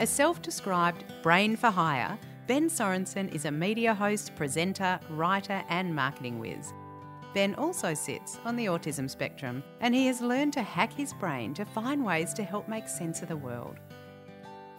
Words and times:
A 0.00 0.06
self 0.06 0.40
described 0.40 1.02
brain 1.24 1.56
for 1.56 1.70
hire, 1.70 2.16
Ben 2.46 2.68
Sorensen 2.70 3.34
is 3.34 3.46
a 3.46 3.50
media 3.50 3.92
host, 3.92 4.36
presenter, 4.36 5.00
writer, 5.10 5.64
and 5.68 5.92
marketing 5.92 6.38
whiz. 6.38 6.72
Ben 7.34 7.56
also 7.56 7.94
sits 7.94 8.38
on 8.44 8.54
the 8.54 8.66
autism 8.66 9.10
spectrum, 9.10 9.60
and 9.80 9.92
he 9.92 10.06
has 10.06 10.20
learned 10.20 10.52
to 10.52 10.62
hack 10.62 10.92
his 10.92 11.12
brain 11.14 11.52
to 11.54 11.64
find 11.64 12.04
ways 12.04 12.32
to 12.34 12.44
help 12.44 12.68
make 12.68 12.88
sense 12.88 13.22
of 13.22 13.28
the 13.28 13.36
world. 13.36 13.80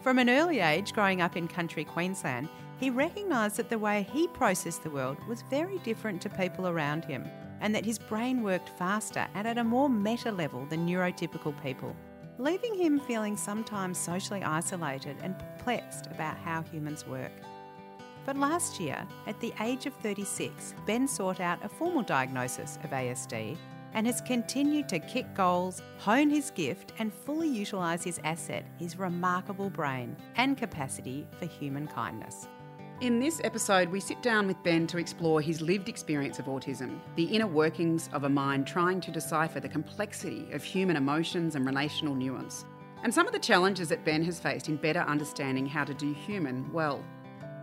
From 0.02 0.20
an 0.20 0.30
early 0.30 0.62
age, 0.62 0.94
growing 0.94 1.22
up 1.22 1.36
in 1.36 1.50
country 1.50 1.84
Queensland, 1.84 2.48
he 2.80 2.90
recognised 2.90 3.58
that 3.58 3.70
the 3.70 3.78
way 3.78 4.08
he 4.14 4.26
processed 4.30 4.84
the 4.84 4.90
world 4.90 5.18
was 5.28 5.44
very 5.50 5.80
different 5.80 6.22
to 6.22 6.30
people 6.30 6.66
around 6.66 7.04
him, 7.04 7.28
and 7.60 7.76
that 7.76 7.86
his 7.86 8.00
brain 8.00 8.42
worked 8.42 8.70
faster 8.70 9.28
and 9.36 9.46
at 9.46 9.58
a 9.58 9.64
more 9.66 9.90
meta 9.90 10.32
level 10.32 10.66
than 10.68 10.88
neurotypical 10.88 11.62
people, 11.62 11.94
leaving 12.40 12.74
him 12.74 13.00
feeling 13.02 13.36
sometimes 13.36 13.98
socially 13.98 14.42
isolated 14.42 15.18
and 15.22 15.38
perplexed 15.38 16.08
about 16.08 16.38
how 16.38 16.64
humans 16.64 17.06
work. 17.06 17.34
But 18.26 18.38
last 18.38 18.80
year, 18.80 19.06
at 19.28 19.40
the 19.42 19.54
age 19.60 19.86
of 19.86 19.94
36, 19.96 20.74
Ben 20.86 21.06
sought 21.06 21.42
out 21.42 21.64
a 21.64 21.70
formal 21.70 22.02
diagnosis 22.02 22.80
of 22.84 22.92
ASD 22.92 23.58
and 23.94 24.08
has 24.08 24.22
continued 24.22 24.88
to 24.88 25.00
kick 25.00 25.34
goals, 25.36 25.82
hone 25.98 26.30
his 26.30 26.52
gift, 26.52 26.94
and 27.00 27.14
fully 27.14 27.50
utilise 27.50 28.04
his 28.04 28.22
asset, 28.24 28.64
his 28.78 28.98
remarkable 28.98 29.70
brain 29.70 30.16
and 30.36 30.58
capacity 30.58 31.28
for 31.40 31.46
human 31.46 31.88
kindness. 31.88 32.48
In 33.02 33.18
this 33.18 33.40
episode, 33.46 33.88
we 33.88 34.02
sit 34.02 34.22
down 34.22 34.46
with 34.46 34.62
Ben 34.62 34.86
to 34.88 34.98
explore 34.98 35.40
his 35.40 35.62
lived 35.62 35.88
experience 35.88 36.38
of 36.38 36.48
autism, 36.48 37.00
the 37.16 37.24
inner 37.24 37.48
workings 37.48 38.10
of 38.12 38.26
a 38.26 38.30
mind 38.30 38.68
trying 38.68 39.00
to 39.00 39.10
decipher 39.10 39.62
the 39.62 39.70
complexity 39.70 40.52
of 40.52 40.66
human 40.66 40.98
emotions 40.98 41.56
and 41.56 41.66
relational 41.66 42.14
nuance, 42.14 42.66
and 43.04 43.14
some 43.14 43.26
of 43.26 43.32
the 43.32 43.40
challenges 43.40 43.88
that 43.88 44.04
Ben 44.04 44.22
has 44.26 44.38
faced 44.38 44.68
in 44.68 44.76
better 44.76 45.00
understanding 45.00 45.66
how 45.66 45.86
to 45.86 45.94
do 45.94 46.12
human 46.12 46.70
well. 46.74 47.02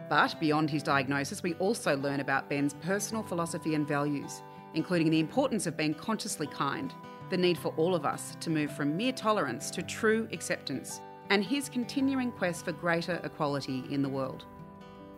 But 0.09 0.41
beyond 0.41 0.71
his 0.71 0.83
diagnosis, 0.83 1.43
we 1.43 1.53
also 1.55 1.99
learn 1.99 2.21
about 2.21 2.49
Ben's 2.49 2.73
personal 2.73 3.23
philosophy 3.23 3.75
and 3.75 3.87
values, 3.87 4.41
including 4.73 5.11
the 5.11 5.21
importance 5.21 5.67
of 5.67 5.77
being 5.77 5.93
consciously 5.93 6.47
kind, 6.47 6.95
the 7.29 7.37
need 7.37 7.59
for 7.59 7.75
all 7.77 7.95
of 7.95 8.07
us 8.07 8.39
to 8.41 8.49
move 8.49 8.73
from 8.73 8.97
mere 8.97 9.13
tolerance 9.13 9.71
to 9.73 9.83
true 9.83 10.29
acceptance, 10.33 11.03
and 11.29 11.45
his 11.45 11.69
continuing 11.69 12.33
quest 12.33 12.65
for 12.65 12.73
greater 12.73 13.21
equality 13.23 13.85
in 13.91 14.01
the 14.01 14.09
world. 14.09 14.47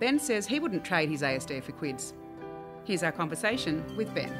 Ben 0.00 0.18
says 0.18 0.46
he 0.46 0.60
wouldn't 0.60 0.84
trade 0.84 1.08
his 1.08 1.22
ASD 1.22 1.62
for 1.62 1.72
quids. 1.72 2.14
Here's 2.84 3.02
our 3.02 3.12
conversation 3.12 3.84
with 3.96 4.14
Ben. 4.14 4.32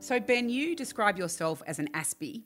So, 0.00 0.20
Ben, 0.20 0.48
you 0.48 0.74
describe 0.74 1.18
yourself 1.18 1.62
as 1.66 1.78
an 1.78 1.88
Aspie. 1.92 2.44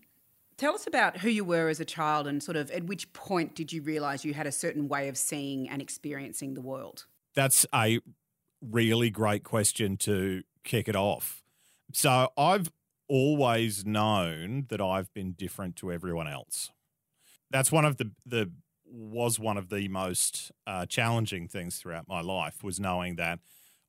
Tell 0.57 0.75
us 0.75 0.87
about 0.87 1.19
who 1.19 1.29
you 1.29 1.45
were 1.45 1.69
as 1.69 1.81
a 1.81 1.85
child 1.85 2.27
and 2.27 2.43
sort 2.43 2.57
of 2.57 2.71
at 2.71 2.85
which 2.85 3.13
point 3.13 3.55
did 3.55 3.73
you 3.73 3.83
realise 3.83 4.25
you 4.25 4.35
had 4.35 4.47
a 4.47 4.53
certain 4.53 4.89
way 4.89 5.09
of 5.09 5.17
seeing 5.17 5.69
and 5.69 5.83
experiencing 5.83 6.55
the 6.55 6.61
world? 6.61 7.07
That's 7.35 7.67
a 7.75 8.01
really 8.61 9.11
great 9.11 9.45
question 9.45 9.97
to 9.99 10.43
kick 10.65 10.89
it 10.89 10.97
off. 10.97 11.43
So, 11.93 12.33
I've 12.37 12.71
always 13.09 13.85
known 13.85 14.67
that 14.69 14.81
I've 14.81 15.13
been 15.15 15.33
different 15.33 15.77
to 15.77 15.93
everyone 15.93 16.29
else. 16.29 16.71
That's 17.51 17.73
one 17.73 17.85
of 17.85 17.97
the 17.99 18.13
the 18.25 18.51
was 18.85 19.39
one 19.39 19.57
of 19.57 19.71
the 19.71 19.89
most 19.89 20.53
uh, 20.67 20.85
challenging 20.87 21.49
things 21.49 21.77
throughout 21.77 22.07
my 22.09 22.21
life 22.21 22.63
was 22.63 22.79
knowing 22.79 23.17
that 23.17 23.39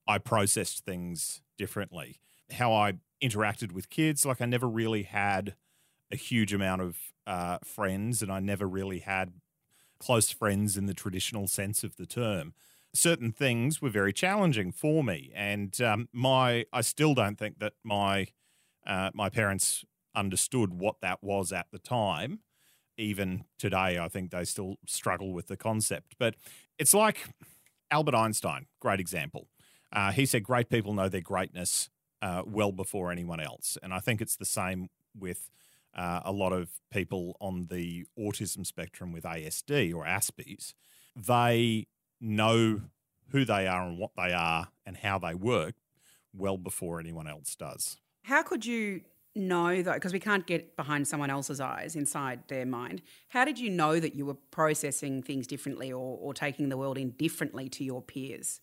I 0.08 0.18
processed 0.18 0.86
things 0.86 1.42
differently. 1.58 2.20
How 2.52 2.74
I 2.74 2.94
interacted 3.24 3.72
with 3.72 3.90
kids. 3.90 4.26
Like 4.26 4.42
I 4.42 4.46
never 4.46 4.68
really 4.68 5.04
had 5.04 5.56
a 6.12 6.16
huge 6.16 6.54
amount 6.54 6.82
of 6.82 6.98
uh, 7.26 7.58
friends, 7.64 8.22
and 8.22 8.32
I 8.32 8.40
never 8.40 8.68
really 8.68 9.00
had 9.00 9.34
close 10.00 10.32
friends 10.32 10.78
in 10.78 10.86
the 10.86 10.94
traditional 10.94 11.48
sense 11.48 11.84
of 11.84 11.96
the 11.96 12.06
term. 12.06 12.54
Certain 12.94 13.32
things 13.32 13.82
were 13.82 13.90
very 13.90 14.14
challenging 14.14 14.72
for 14.72 15.04
me, 15.04 15.32
and 15.34 15.80
um, 15.82 16.10
my 16.12 16.66
I 16.72 16.82
still 16.82 17.16
don't 17.16 17.40
think 17.40 17.60
that 17.60 17.74
my 17.84 18.28
uh, 18.86 19.12
my 19.14 19.30
parents 19.30 19.86
understood 20.16 20.74
what 20.74 20.96
that 21.02 21.24
was 21.24 21.52
at 21.52 21.68
the 21.72 21.80
time. 21.80 22.40
Even 22.98 23.46
today, 23.58 23.98
I 23.98 24.08
think 24.08 24.32
they 24.32 24.44
still 24.44 24.76
struggle 24.86 25.34
with 25.34 25.48
the 25.48 25.58
concept. 25.58 26.16
But 26.20 26.36
it's 26.78 26.94
like 26.94 27.30
Albert 27.90 28.16
Einstein, 28.16 28.68
great 28.80 29.00
example. 29.00 29.48
Uh, 29.92 30.12
he 30.12 30.26
said, 30.26 30.44
"Great 30.44 30.70
people 30.70 30.94
know 30.94 31.10
their 31.10 31.22
greatness 31.22 31.90
uh, 32.24 32.42
well 32.46 32.72
before 32.72 33.12
anyone 33.12 33.42
else. 33.42 33.78
And 33.84 33.94
I 33.94 34.00
think 34.00 34.22
it's 34.22 34.38
the 34.38 34.46
same 34.46 34.90
with 35.18 35.50
uh, 35.94 36.22
a 36.24 36.32
lot 36.32 36.54
of 36.54 36.70
people 36.90 37.36
on 37.42 37.68
the 37.70 38.06
autism 38.18 38.66
spectrum 38.66 39.12
with 39.12 39.26
ASD 39.26 39.94
or 39.94 40.06
Aspies. 40.06 40.74
They 41.16 41.88
know 42.22 42.82
who 43.30 43.44
they 43.44 43.68
are 43.68 43.86
and 43.86 44.00
what 44.00 44.12
they 44.16 44.32
are 44.32 44.70
and 44.86 44.98
how 44.98 45.20
they 45.20 45.36
work 45.36 45.76
well 46.34 46.58
before 46.58 47.00
anyone 47.00 47.28
else 47.28 47.56
does. 47.56 47.98
How 48.24 48.44
could 48.44 48.66
you 48.66 49.02
know 49.36 49.82
though 49.82 49.94
because 49.94 50.14
we 50.14 50.20
can't 50.20 50.46
get 50.46 50.76
behind 50.76 51.08
someone 51.08 51.32
else's 51.32 51.60
eyes 51.60 51.96
inside 51.96 52.40
their 52.50 52.68
mind 52.68 53.02
how 53.30 53.44
did 53.44 53.58
you 53.58 53.68
know 53.68 54.00
that 54.00 54.14
you 54.14 54.28
were 54.28 54.36
processing 54.52 55.24
things 55.24 55.48
differently 55.48 55.92
or, 55.92 56.20
or 56.22 56.36
taking 56.36 56.70
the 56.70 56.78
world 56.78 57.00
in 57.00 57.10
differently 57.10 57.68
to 57.68 57.84
your 57.84 58.00
peers 58.00 58.62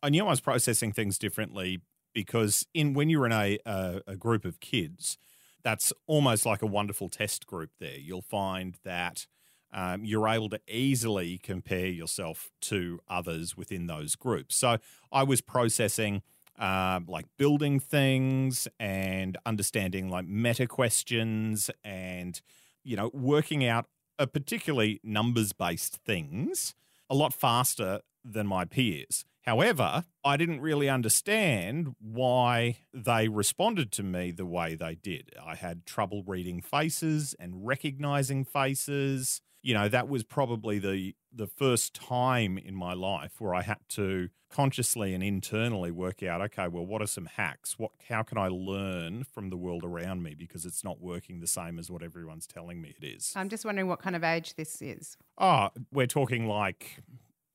i 0.00 0.08
knew 0.08 0.24
i 0.24 0.30
was 0.30 0.40
processing 0.40 0.92
things 0.92 1.18
differently 1.18 1.80
because 2.12 2.66
in 2.74 2.94
when 2.94 3.08
you're 3.08 3.26
in 3.26 3.32
a, 3.32 3.58
a, 3.66 4.00
a 4.08 4.16
group 4.16 4.44
of 4.44 4.60
kids, 4.60 5.18
that's 5.62 5.92
almost 6.06 6.46
like 6.46 6.62
a 6.62 6.66
wonderful 6.66 7.08
test 7.08 7.46
group. 7.46 7.70
There, 7.78 7.98
you'll 7.98 8.22
find 8.22 8.76
that 8.84 9.26
um, 9.72 10.04
you're 10.04 10.28
able 10.28 10.48
to 10.50 10.60
easily 10.66 11.38
compare 11.38 11.86
yourself 11.86 12.50
to 12.62 13.00
others 13.08 13.56
within 13.56 13.86
those 13.86 14.16
groups. 14.16 14.56
So 14.56 14.78
I 15.12 15.22
was 15.22 15.40
processing. 15.40 16.22
Uh, 16.60 17.00
like 17.08 17.24
building 17.38 17.80
things 17.80 18.68
and 18.78 19.38
understanding 19.46 20.10
like 20.10 20.26
meta 20.26 20.66
questions 20.66 21.70
and 21.82 22.42
you 22.84 22.94
know 22.94 23.10
working 23.14 23.64
out 23.64 23.86
a 24.18 24.26
particularly 24.26 25.00
numbers 25.02 25.54
based 25.54 25.96
things 26.04 26.74
a 27.08 27.14
lot 27.14 27.32
faster 27.32 28.00
than 28.22 28.46
my 28.46 28.66
peers 28.66 29.24
However, 29.42 30.04
I 30.22 30.36
didn't 30.36 30.60
really 30.60 30.88
understand 30.88 31.94
why 31.98 32.78
they 32.92 33.28
responded 33.28 33.90
to 33.92 34.02
me 34.02 34.30
the 34.30 34.44
way 34.46 34.74
they 34.74 34.94
did. 34.94 35.30
I 35.44 35.54
had 35.54 35.86
trouble 35.86 36.22
reading 36.26 36.60
faces 36.60 37.34
and 37.38 37.66
recognizing 37.66 38.44
faces. 38.44 39.40
You 39.62 39.74
know, 39.74 39.88
that 39.88 40.08
was 40.08 40.22
probably 40.24 40.78
the 40.78 41.14
the 41.32 41.46
first 41.46 41.94
time 41.94 42.58
in 42.58 42.74
my 42.74 42.92
life 42.92 43.40
where 43.40 43.54
I 43.54 43.62
had 43.62 43.78
to 43.90 44.30
consciously 44.50 45.14
and 45.14 45.22
internally 45.22 45.92
work 45.92 46.22
out, 46.24 46.40
okay, 46.40 46.66
well, 46.66 46.84
what 46.84 47.00
are 47.00 47.06
some 47.06 47.26
hacks? 47.26 47.78
What 47.78 47.92
how 48.08 48.22
can 48.22 48.38
I 48.38 48.48
learn 48.48 49.24
from 49.24 49.50
the 49.50 49.56
world 49.56 49.84
around 49.84 50.22
me 50.22 50.34
because 50.34 50.64
it's 50.66 50.82
not 50.82 51.00
working 51.00 51.40
the 51.40 51.46
same 51.46 51.78
as 51.78 51.90
what 51.90 52.02
everyone's 52.02 52.46
telling 52.46 52.80
me 52.80 52.94
it 53.00 53.06
is. 53.06 53.32
I'm 53.36 53.48
just 53.48 53.64
wondering 53.64 53.86
what 53.86 54.00
kind 54.00 54.16
of 54.16 54.24
age 54.24 54.54
this 54.54 54.82
is. 54.82 55.16
Oh, 55.38 55.68
we're 55.92 56.06
talking 56.06 56.46
like 56.46 57.02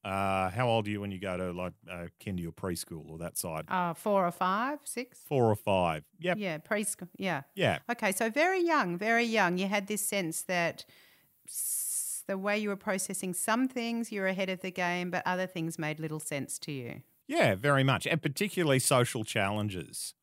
uh, 0.05 0.51
how 0.51 0.67
old 0.67 0.88
are 0.88 0.91
you 0.91 1.01
when 1.01 1.11
you 1.11 1.19
go 1.19 1.35
to 1.35 1.51
like 1.51 1.73
uh, 1.91 2.05
kinder 2.23 2.47
or 2.47 2.51
preschool 2.51 3.09
or 3.09 3.17
that 3.17 3.38
side? 3.38 3.65
Uh, 3.67 3.94
four 3.95 4.25
or 4.25 4.31
five, 4.31 4.79
six. 4.83 5.19
Four 5.27 5.49
or 5.49 5.55
five. 5.55 6.03
Yep. 6.19 6.38
Yeah, 6.38 6.59
preschool. 6.59 7.09
Yeah. 7.17 7.41
Yeah. 7.55 7.79
Okay, 7.91 8.11
so 8.11 8.29
very 8.29 8.61
young, 8.61 8.97
very 8.99 9.25
young. 9.25 9.57
You 9.57 9.67
had 9.67 9.88
this 9.88 10.01
sense 10.01 10.44
that 10.44 10.85
the 12.28 12.38
way 12.38 12.58
you 12.58 12.69
were 12.69 12.75
processing 12.75 13.34
some 13.34 13.68
things, 13.68 14.12
you 14.12 14.22
were 14.22 14.28
ahead 14.28 14.50
of 14.50 14.62
the 14.62 14.72
game, 14.72 15.12
but 15.12 15.24
other 15.25 15.47
things 15.47 15.78
made 15.78 16.00
little 16.00 16.19
sense 16.19 16.58
to 16.59 16.72
you. 16.72 17.02
Yeah, 17.28 17.56
very 17.56 17.84
much, 17.84 18.06
and 18.06 18.22
particularly 18.22 18.80
social 18.80 19.24
challenges. 19.24 20.13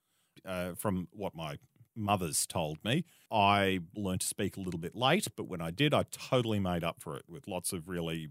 Uh, 0.44 0.72
from 0.76 1.06
what 1.12 1.36
my 1.36 1.56
mother's 1.94 2.46
told 2.46 2.78
me, 2.84 3.04
I 3.30 3.80
learned 3.94 4.22
to 4.22 4.26
speak 4.26 4.56
a 4.56 4.60
little 4.60 4.80
bit 4.80 4.96
late, 4.96 5.28
but 5.36 5.46
when 5.46 5.60
I 5.60 5.70
did, 5.70 5.94
I 5.94 6.04
totally 6.10 6.58
made 6.58 6.82
up 6.82 6.96
for 7.00 7.16
it 7.16 7.24
with 7.28 7.46
lots 7.46 7.72
of 7.72 7.88
really 7.88 8.28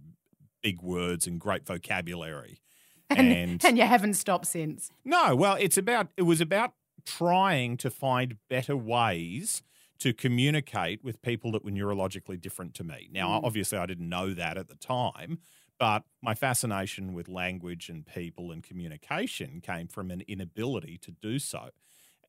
big 0.62 0.82
words 0.82 1.26
and 1.28 1.40
great 1.40 1.66
vocabulary. 1.66 2.60
And, 3.12 3.28
and, 3.34 3.66
and 3.66 3.78
you 3.78 3.84
haven't 3.84 4.14
stopped 4.14 4.46
since. 4.46 4.90
No, 5.04 5.36
well, 5.36 5.58
it's 5.60 5.78
about 5.78 6.08
it 6.16 6.22
was 6.22 6.40
about 6.40 6.72
trying 7.06 7.76
to 7.76 7.90
find 7.90 8.38
better 8.50 8.78
ways 8.78 9.64
to 10.02 10.14
communicate 10.14 11.04
with 11.04 11.22
people 11.22 11.52
that 11.52 11.64
were 11.64 11.72
neurologically 11.72 12.40
different 12.40 12.74
to 12.76 12.84
me. 12.84 13.10
Now, 13.12 13.30
mm. 13.30 13.44
obviously, 13.44 13.78
I 13.78 13.86
didn't 13.86 14.10
know 14.10 14.34
that 14.34 14.58
at 14.58 14.68
the 14.68 14.76
time, 14.76 15.40
but 15.80 16.04
my 16.22 16.36
fascination 16.36 17.14
with 17.14 17.28
language 17.28 17.90
and 17.90 18.06
people 18.06 18.52
and 18.52 18.64
communication 18.64 19.62
came 19.62 19.88
from 19.88 20.12
an 20.12 20.24
inability 20.28 20.98
to 21.00 21.12
do 21.12 21.40
so. 21.40 21.70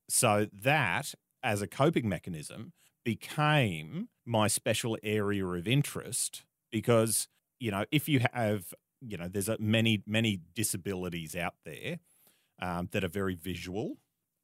So, 0.09 0.47
that 0.53 1.15
as 1.43 1.61
a 1.61 1.67
coping 1.67 2.09
mechanism 2.09 2.73
became 3.05 4.09
my 4.25 4.47
special 4.47 4.97
area 5.03 5.45
of 5.45 5.67
interest 5.67 6.45
because 6.71 7.27
you 7.63 7.71
know, 7.71 7.85
if 7.93 8.09
you 8.09 8.21
have, 8.33 8.75
you 9.01 9.17
know, 9.17 9.29
there's 9.29 9.49
a, 9.49 9.57
many, 9.61 10.03
many 10.05 10.41
disabilities 10.53 11.37
out 11.37 11.55
there 11.65 12.01
um, 12.61 12.89
that 12.91 13.05
are 13.05 13.09
very 13.09 13.37
visual. 13.37 13.99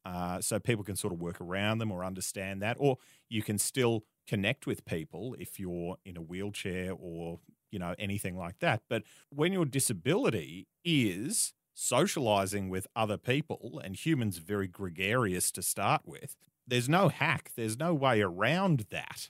Uh, 0.09 0.41
so 0.41 0.59
people 0.59 0.83
can 0.83 0.95
sort 0.95 1.13
of 1.13 1.21
work 1.21 1.39
around 1.39 1.77
them 1.77 1.91
or 1.91 2.03
understand 2.03 2.63
that, 2.63 2.75
or 2.79 2.97
you 3.29 3.43
can 3.43 3.59
still 3.59 4.03
connect 4.27 4.65
with 4.65 4.83
people 4.85 5.35
if 5.37 5.59
you're 5.59 5.97
in 6.03 6.17
a 6.17 6.21
wheelchair 6.21 6.93
or 6.97 7.39
you 7.71 7.77
know 7.77 7.93
anything 7.99 8.35
like 8.35 8.57
that. 8.59 8.81
But 8.89 9.03
when 9.29 9.53
your 9.53 9.65
disability 9.65 10.67
is 10.83 11.53
socializing 11.75 12.69
with 12.69 12.87
other 12.95 13.17
people, 13.17 13.79
and 13.83 13.95
humans 13.95 14.39
are 14.39 14.41
very 14.41 14.67
gregarious 14.67 15.51
to 15.51 15.61
start 15.61 16.01
with, 16.05 16.35
there's 16.67 16.89
no 16.89 17.09
hack. 17.09 17.51
There's 17.55 17.77
no 17.77 17.93
way 17.93 18.21
around 18.21 18.87
that 18.89 19.29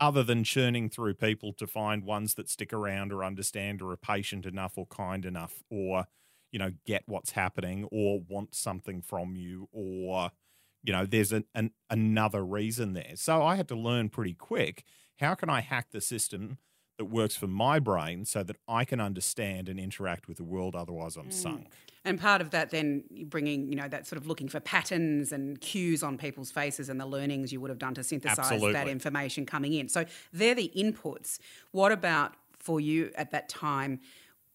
other 0.00 0.24
than 0.24 0.44
churning 0.44 0.88
through 0.88 1.14
people 1.14 1.52
to 1.52 1.66
find 1.66 2.02
ones 2.04 2.34
that 2.34 2.48
stick 2.48 2.72
around 2.72 3.12
or 3.12 3.24
understand 3.24 3.82
or 3.82 3.92
are 3.92 3.96
patient 3.96 4.46
enough 4.46 4.76
or 4.76 4.86
kind 4.86 5.24
enough 5.24 5.62
or 5.70 6.06
you 6.52 6.58
know 6.58 6.72
get 6.86 7.02
what's 7.06 7.32
happening 7.32 7.86
or 7.90 8.20
want 8.28 8.54
something 8.54 9.02
from 9.02 9.36
you 9.36 9.68
or 9.72 10.30
you 10.82 10.92
know 10.92 11.06
there's 11.06 11.32
an, 11.32 11.44
an 11.54 11.70
another 11.90 12.44
reason 12.44 12.92
there. 12.94 13.12
So 13.14 13.42
i 13.42 13.56
had 13.56 13.68
to 13.68 13.76
learn 13.76 14.08
pretty 14.08 14.34
quick 14.34 14.84
how 15.18 15.34
can 15.34 15.50
i 15.50 15.60
hack 15.60 15.88
the 15.92 16.00
system 16.00 16.58
that 16.96 17.06
works 17.06 17.36
for 17.36 17.46
my 17.46 17.78
brain 17.78 18.24
so 18.24 18.42
that 18.42 18.56
i 18.66 18.84
can 18.84 19.00
understand 19.00 19.68
and 19.68 19.78
interact 19.78 20.28
with 20.28 20.36
the 20.36 20.44
world 20.44 20.74
otherwise 20.74 21.16
i'm 21.16 21.28
mm. 21.28 21.32
sunk? 21.32 21.68
And 22.04 22.18
part 22.18 22.40
of 22.40 22.52
that 22.52 22.70
then 22.70 23.04
bringing 23.26 23.68
you 23.68 23.76
know 23.76 23.88
that 23.88 24.06
sort 24.06 24.18
of 24.20 24.26
looking 24.26 24.48
for 24.48 24.60
patterns 24.60 25.32
and 25.32 25.60
cues 25.60 26.02
on 26.02 26.16
people's 26.16 26.50
faces 26.50 26.88
and 26.88 26.98
the 26.98 27.06
learnings 27.06 27.52
you 27.52 27.60
would 27.60 27.70
have 27.70 27.78
done 27.78 27.94
to 27.94 28.04
synthesize 28.04 28.38
Absolutely. 28.38 28.72
that 28.72 28.88
information 28.88 29.44
coming 29.44 29.74
in. 29.74 29.88
So 29.88 30.06
they're 30.32 30.54
the 30.54 30.72
inputs. 30.74 31.38
What 31.72 31.92
about 31.92 32.34
for 32.58 32.80
you 32.80 33.10
at 33.14 33.30
that 33.32 33.48
time 33.48 34.00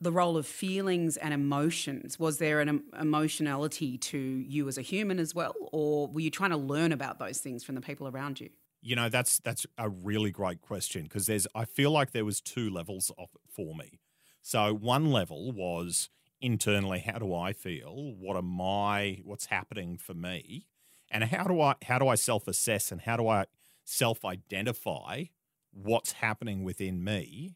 the 0.04 0.12
role 0.12 0.38
of 0.38 0.46
feelings 0.46 1.18
and 1.18 1.34
emotions. 1.34 2.20
Was 2.20 2.38
there 2.38 2.60
an 2.60 2.84
emotionality 3.00 3.98
to 3.98 4.18
you 4.18 4.68
as 4.68 4.78
a 4.78 4.82
human 4.82 5.20
as 5.20 5.34
well, 5.34 5.56
or 5.72 6.08
were 6.08 6.20
you 6.20 6.30
trying 6.30 6.52
to 6.52 6.58
learn 6.58 6.92
about 6.92 7.20
those 7.20 7.40
things 7.40 7.64
from 7.64 7.76
the 7.76 7.82
people 7.82 8.08
around 8.08 8.40
you? 8.40 8.50
You 8.82 8.96
know, 8.96 9.10
that's 9.10 9.40
that's 9.40 9.66
a 9.78 9.90
really 9.90 10.32
great 10.32 10.62
question 10.62 11.04
because 11.04 11.26
there's 11.26 11.48
I 11.56 11.66
feel 11.66 11.92
like 11.92 12.12
there 12.12 12.26
was 12.26 12.42
two 12.42 12.70
levels 12.70 13.12
of 13.18 13.30
it 13.34 13.42
for 13.50 13.74
me. 13.76 14.02
So 14.42 14.74
one 14.74 15.10
level 15.10 15.54
was 15.54 16.10
internally, 16.42 17.00
how 17.00 17.18
do 17.18 17.34
I 17.34 17.54
feel? 17.54 18.14
What 18.20 18.36
am 18.36 18.60
I? 18.62 19.22
What's 19.24 19.46
happening 19.46 19.98
for 19.98 20.14
me? 20.14 20.68
And 21.10 21.24
how 21.24 21.46
do 21.46 21.62
I 21.62 21.76
how 21.86 21.98
do 21.98 22.10
I 22.10 22.16
self 22.16 22.48
assess 22.48 22.92
and 22.92 23.02
how 23.02 23.16
do 23.16 23.28
I 23.28 23.46
self 23.86 24.26
identify 24.26 25.26
what's 25.72 26.14
happening 26.14 26.64
within 26.64 27.04
me? 27.04 27.56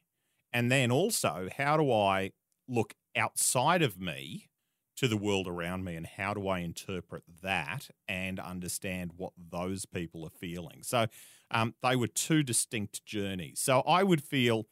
And 0.57 0.71
then 0.71 0.89
also, 0.89 1.49
how 1.55 1.77
do 1.77 1.91
I 1.91 2.31
look 2.67 2.95
outside 3.15 3.83
of 3.83 3.99
me 4.01 4.49
to 4.95 5.07
the 5.07 5.15
world 5.15 5.47
around 5.47 5.83
me 5.83 5.95
and 5.95 6.07
how 6.07 6.33
do 6.33 6.47
I 6.47 6.61
interpret 6.61 7.21
that 7.43 7.91
and 8.07 8.39
understand 8.39 9.11
what 9.17 9.33
those 9.37 9.85
people 9.85 10.25
are 10.25 10.31
feeling? 10.31 10.81
So 10.81 11.05
um, 11.51 11.75
they 11.83 11.95
were 11.95 12.07
two 12.07 12.41
distinct 12.41 13.05
journeys. 13.05 13.59
So 13.59 13.81
I 13.81 14.01
would 14.01 14.23
feel 14.23 14.65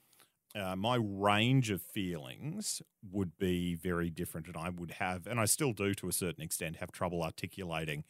uh, 0.55 0.75
my 0.75 0.97
range 0.99 1.69
of 1.69 1.83
feelings 1.83 2.81
would 3.07 3.37
be 3.37 3.75
very 3.75 4.09
different, 4.09 4.47
and 4.47 4.57
I 4.57 4.69
would 4.69 4.93
have, 4.93 5.27
and 5.27 5.39
I 5.39 5.45
still 5.45 5.71
do 5.71 5.93
to 5.93 6.07
a 6.07 6.11
certain 6.11 6.43
extent, 6.43 6.77
have 6.77 6.91
trouble 6.91 7.21
articulating 7.21 8.05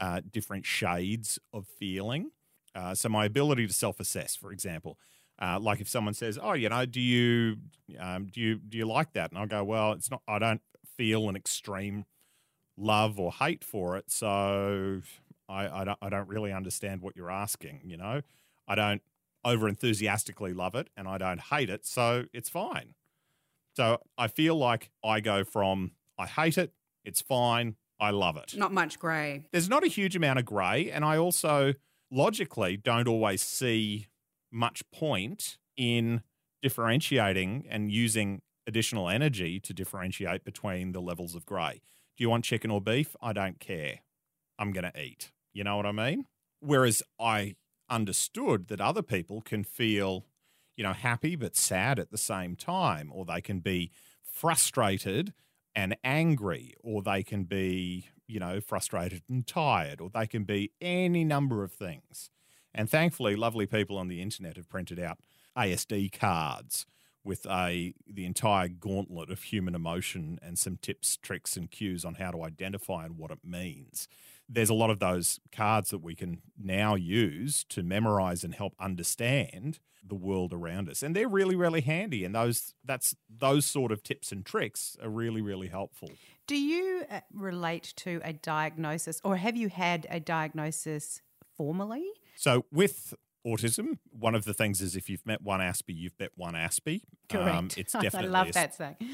uh, 0.00 0.20
different 0.30 0.64
shades 0.64 1.40
of 1.52 1.66
feeling. 1.66 2.30
Uh, 2.72 2.94
so 2.94 3.08
my 3.08 3.24
ability 3.24 3.66
to 3.66 3.72
self 3.72 3.98
assess, 3.98 4.36
for 4.36 4.52
example, 4.52 4.96
uh, 5.40 5.58
like 5.60 5.80
if 5.80 5.88
someone 5.88 6.14
says, 6.14 6.38
"Oh, 6.40 6.54
you 6.54 6.68
know, 6.68 6.86
do 6.86 7.00
you 7.00 7.56
um, 7.98 8.26
do 8.26 8.40
you 8.40 8.56
do 8.56 8.78
you 8.78 8.86
like 8.86 9.12
that?" 9.12 9.30
and 9.30 9.38
I 9.38 9.46
go, 9.46 9.62
"Well, 9.64 9.92
it's 9.92 10.10
not. 10.10 10.22
I 10.26 10.38
don't 10.38 10.62
feel 10.96 11.28
an 11.28 11.36
extreme 11.36 12.04
love 12.76 13.18
or 13.18 13.32
hate 13.32 13.64
for 13.64 13.96
it, 13.96 14.10
so 14.10 15.02
I, 15.48 15.68
I 15.80 15.84
don't 15.84 15.98
I 16.00 16.08
don't 16.08 16.28
really 16.28 16.52
understand 16.52 17.02
what 17.02 17.16
you're 17.16 17.30
asking. 17.30 17.80
You 17.84 17.96
know, 17.96 18.22
I 18.66 18.74
don't 18.74 19.02
over 19.44 19.68
enthusiastically 19.68 20.52
love 20.52 20.74
it, 20.74 20.88
and 20.96 21.06
I 21.06 21.18
don't 21.18 21.40
hate 21.40 21.70
it, 21.70 21.86
so 21.86 22.24
it's 22.32 22.48
fine. 22.48 22.94
So 23.74 23.98
I 24.16 24.28
feel 24.28 24.56
like 24.56 24.90
I 25.04 25.20
go 25.20 25.44
from 25.44 25.92
I 26.18 26.26
hate 26.26 26.56
it, 26.56 26.72
it's 27.04 27.20
fine, 27.20 27.76
I 28.00 28.10
love 28.10 28.36
it. 28.36 28.54
Not 28.56 28.72
much 28.72 28.98
grey. 28.98 29.44
There's 29.52 29.68
not 29.68 29.84
a 29.84 29.88
huge 29.88 30.16
amount 30.16 30.38
of 30.38 30.46
grey, 30.46 30.90
and 30.90 31.04
I 31.04 31.18
also 31.18 31.74
logically 32.10 32.76
don't 32.76 33.06
always 33.06 33.42
see 33.42 34.06
much 34.50 34.82
point 34.90 35.58
in 35.76 36.22
differentiating 36.62 37.66
and 37.68 37.90
using 37.92 38.42
additional 38.66 39.08
energy 39.08 39.60
to 39.60 39.72
differentiate 39.72 40.44
between 40.44 40.92
the 40.92 41.00
levels 41.00 41.34
of 41.34 41.46
grey. 41.46 41.80
Do 42.16 42.24
you 42.24 42.30
want 42.30 42.44
chicken 42.44 42.70
or 42.70 42.80
beef? 42.80 43.14
I 43.20 43.32
don't 43.32 43.60
care. 43.60 44.00
I'm 44.58 44.72
going 44.72 44.90
to 44.90 45.00
eat. 45.00 45.32
You 45.52 45.64
know 45.64 45.76
what 45.76 45.86
I 45.86 45.92
mean? 45.92 46.24
Whereas 46.60 47.02
I 47.20 47.56
understood 47.88 48.68
that 48.68 48.80
other 48.80 49.02
people 49.02 49.40
can 49.40 49.62
feel, 49.64 50.26
you 50.76 50.82
know, 50.82 50.92
happy 50.92 51.36
but 51.36 51.56
sad 51.56 51.98
at 51.98 52.10
the 52.10 52.18
same 52.18 52.56
time, 52.56 53.10
or 53.12 53.24
they 53.24 53.40
can 53.40 53.60
be 53.60 53.90
frustrated 54.22 55.32
and 55.74 55.96
angry, 56.02 56.74
or 56.82 57.02
they 57.02 57.22
can 57.22 57.44
be, 57.44 58.08
you 58.26 58.40
know, 58.40 58.60
frustrated 58.60 59.22
and 59.28 59.46
tired, 59.46 60.00
or 60.00 60.10
they 60.10 60.26
can 60.26 60.44
be 60.44 60.72
any 60.80 61.22
number 61.22 61.62
of 61.62 61.72
things. 61.72 62.30
And 62.76 62.90
thankfully, 62.90 63.34
lovely 63.34 63.66
people 63.66 63.96
on 63.96 64.08
the 64.08 64.20
internet 64.20 64.56
have 64.56 64.68
printed 64.68 65.00
out 65.00 65.18
ASD 65.56 66.12
cards 66.12 66.84
with 67.24 67.46
a 67.46 67.94
the 68.06 68.26
entire 68.26 68.68
gauntlet 68.68 69.30
of 69.30 69.42
human 69.42 69.74
emotion 69.74 70.38
and 70.42 70.58
some 70.58 70.76
tips, 70.76 71.16
tricks, 71.16 71.56
and 71.56 71.70
cues 71.70 72.04
on 72.04 72.14
how 72.14 72.30
to 72.30 72.44
identify 72.44 73.06
and 73.06 73.16
what 73.16 73.30
it 73.30 73.40
means. 73.42 74.06
There's 74.48 74.70
a 74.70 74.74
lot 74.74 74.90
of 74.90 75.00
those 75.00 75.40
cards 75.50 75.90
that 75.90 76.02
we 76.02 76.14
can 76.14 76.42
now 76.56 76.94
use 76.94 77.64
to 77.70 77.82
memorize 77.82 78.44
and 78.44 78.54
help 78.54 78.74
understand 78.78 79.80
the 80.06 80.14
world 80.14 80.52
around 80.52 80.88
us, 80.88 81.02
and 81.02 81.16
they're 81.16 81.28
really, 81.28 81.56
really 81.56 81.80
handy. 81.80 82.24
And 82.24 82.34
those 82.34 82.74
that's 82.84 83.16
those 83.28 83.64
sort 83.64 83.90
of 83.90 84.02
tips 84.02 84.30
and 84.32 84.44
tricks 84.44 84.96
are 85.02 85.08
really, 85.08 85.40
really 85.40 85.68
helpful. 85.68 86.10
Do 86.46 86.56
you 86.56 87.04
uh, 87.10 87.20
relate 87.32 87.94
to 87.96 88.20
a 88.22 88.34
diagnosis, 88.34 89.20
or 89.24 89.36
have 89.36 89.56
you 89.56 89.70
had 89.70 90.06
a 90.10 90.20
diagnosis 90.20 91.22
formally? 91.56 92.06
So 92.36 92.66
with 92.70 93.14
autism, 93.46 93.98
one 94.10 94.34
of 94.34 94.44
the 94.44 94.54
things 94.54 94.80
is 94.80 94.96
if 94.96 95.08
you've 95.08 95.26
met 95.26 95.42
one 95.42 95.60
Aspie, 95.60 95.96
you've 95.96 96.18
met 96.18 96.30
one 96.36 96.54
Aspie. 96.54 97.02
Correct. 97.28 97.56
Um, 97.56 97.68
it's 97.76 97.92
definitely 98.00 98.28
I 98.28 98.30
love 98.30 98.48
a, 98.48 98.52
that 98.52 98.74
saying. 98.74 98.96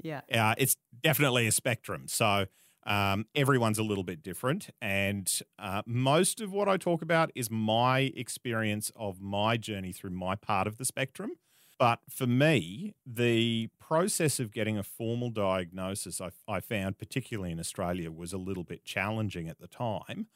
Yeah. 0.00 0.20
Uh, 0.32 0.54
it's 0.56 0.76
definitely 1.02 1.48
a 1.48 1.50
spectrum. 1.50 2.04
So 2.06 2.46
um, 2.86 3.26
everyone's 3.34 3.80
a 3.80 3.82
little 3.82 4.04
bit 4.04 4.22
different. 4.22 4.70
And 4.80 5.28
uh, 5.58 5.82
most 5.86 6.40
of 6.40 6.52
what 6.52 6.68
I 6.68 6.76
talk 6.76 7.02
about 7.02 7.32
is 7.34 7.50
my 7.50 8.12
experience 8.14 8.92
of 8.94 9.20
my 9.20 9.56
journey 9.56 9.90
through 9.90 10.10
my 10.10 10.36
part 10.36 10.68
of 10.68 10.78
the 10.78 10.84
spectrum. 10.84 11.32
But 11.80 11.98
for 12.08 12.28
me, 12.28 12.94
the 13.04 13.70
process 13.80 14.38
of 14.38 14.52
getting 14.52 14.78
a 14.78 14.84
formal 14.84 15.30
diagnosis, 15.30 16.20
I, 16.20 16.30
I 16.46 16.60
found, 16.60 16.98
particularly 16.98 17.50
in 17.50 17.58
Australia, 17.58 18.12
was 18.12 18.32
a 18.32 18.38
little 18.38 18.64
bit 18.64 18.84
challenging 18.84 19.48
at 19.48 19.58
the 19.58 19.66
time 19.66 20.28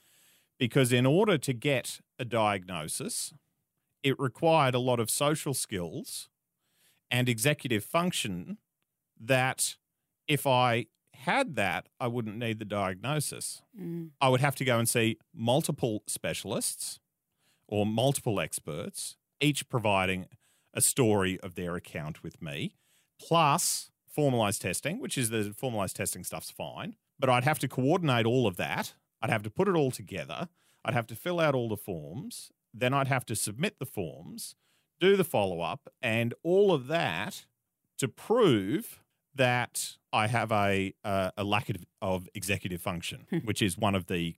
because 0.63 0.93
in 0.93 1.05
order 1.05 1.37
to 1.37 1.53
get 1.53 1.99
a 2.21 2.25
diagnosis, 2.25 3.35
it 4.05 4.17
required 4.21 4.77
a 4.77 4.79
lot 4.79 5.01
of 5.01 5.11
social 5.11 5.55
skills 5.55 6.29
and 7.11 7.29
executive 7.29 7.83
function 7.83 8.59
that 9.21 9.75
if 10.29 10.47
I 10.47 10.87
had 11.15 11.57
that, 11.57 11.89
I 11.99 12.07
wouldn't 12.07 12.37
need 12.37 12.61
the 12.61 12.65
diagnosis. 12.65 13.63
Mm. 13.77 14.11
I 14.21 14.29
would 14.29 14.39
have 14.39 14.55
to 14.55 14.65
go 14.65 14.79
and 14.79 14.89
see 14.89 15.19
multiple 15.35 16.05
specialists 16.07 17.01
or 17.67 17.85
multiple 17.85 18.39
experts, 18.39 19.17
each 19.41 19.69
providing 19.69 20.27
a 20.73 20.81
story 20.81 21.41
of 21.41 21.57
their 21.57 21.75
account 21.75 22.23
with 22.23 22.41
me, 22.41 22.77
plus 23.21 23.91
formalized 24.09 24.63
testing, 24.63 25.01
which 25.01 25.19
is 25.19 25.31
the 25.31 25.53
formalized 25.59 25.97
testing 25.97 26.23
stuff's 26.23 26.53
fine. 26.53 26.95
But 27.19 27.31
I'd 27.31 27.43
have 27.43 27.59
to 27.59 27.67
coordinate 27.67 28.27
all 28.27 28.47
of 28.47 28.55
that 28.59 28.95
I'd 29.23 29.31
have 29.31 29.43
to 29.45 29.51
put 29.51 29.69
it 29.69 29.75
all 29.75 29.91
together. 29.91 30.49
I'd 30.85 30.95
have 30.95 31.07
to 31.09 31.15
fill 31.15 31.41
out 31.41 31.55
all 31.55 31.69
the 31.69 31.77
forms. 31.77 32.51
Then 32.75 32.93
I'd 32.93 33.09
have 33.09 33.25
to 33.27 33.37
submit 33.37 33.79
the 33.79 33.87
forms, 33.87 34.55
do 35.01 35.17
the 35.17 35.25
follow 35.25 35.61
up, 35.61 35.89
and 36.01 36.35
all 36.43 36.73
of 36.73 36.87
that 36.89 37.47
to 37.99 38.09
prove 38.09 39.03
that 39.35 39.97
I 40.13 40.27
have 40.27 40.53
a 40.53 40.95
uh, 41.05 41.31
a 41.37 41.45
lack 41.45 41.71
of, 42.01 42.29
executive 42.35 42.81
function, 42.81 43.27
hmm. 43.31 43.39
which 43.39 43.63
is 43.63 43.79
one 43.79 43.95
of 43.95 44.07
the 44.07 44.37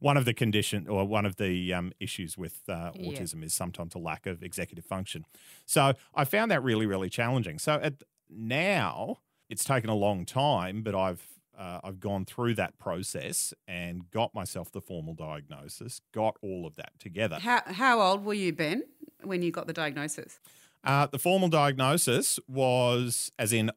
one 0.00 0.16
of 0.16 0.24
the 0.24 0.34
condition 0.34 0.86
or 0.86 1.04
one 1.04 1.26
of 1.26 1.36
the 1.36 1.72
um, 1.72 1.92
issues 1.98 2.38
with 2.38 2.62
uh, 2.68 2.92
autism 2.92 3.40
yeah. 3.40 3.46
is 3.46 3.54
sometimes 3.54 3.94
a 3.94 3.98
lack 3.98 4.26
of 4.26 4.42
executive 4.44 4.84
function. 4.84 5.24
So 5.66 5.94
I 6.14 6.24
found 6.24 6.50
that 6.50 6.62
really 6.62 6.86
really 6.86 7.08
challenging. 7.08 7.58
So 7.58 7.74
at 7.82 8.02
now 8.28 9.18
it's 9.48 9.64
taken 9.64 9.90
a 9.90 9.94
long 9.94 10.24
time, 10.24 10.82
but 10.82 10.94
I've 10.94 11.37
uh, 11.58 11.80
I've 11.82 11.98
gone 12.00 12.24
through 12.24 12.54
that 12.54 12.78
process 12.78 13.52
and 13.66 14.10
got 14.10 14.34
myself 14.34 14.70
the 14.70 14.80
formal 14.80 15.14
diagnosis, 15.14 16.00
got 16.12 16.36
all 16.40 16.66
of 16.66 16.76
that 16.76 16.92
together. 16.98 17.38
How, 17.40 17.62
how 17.66 18.00
old 18.00 18.24
were 18.24 18.34
you, 18.34 18.52
Ben, 18.52 18.84
when 19.24 19.42
you 19.42 19.50
got 19.50 19.66
the 19.66 19.72
diagnosis? 19.72 20.38
Uh, 20.84 21.06
the 21.06 21.18
formal 21.18 21.48
diagnosis 21.48 22.38
was, 22.46 23.32
as 23.38 23.52
in 23.52 23.72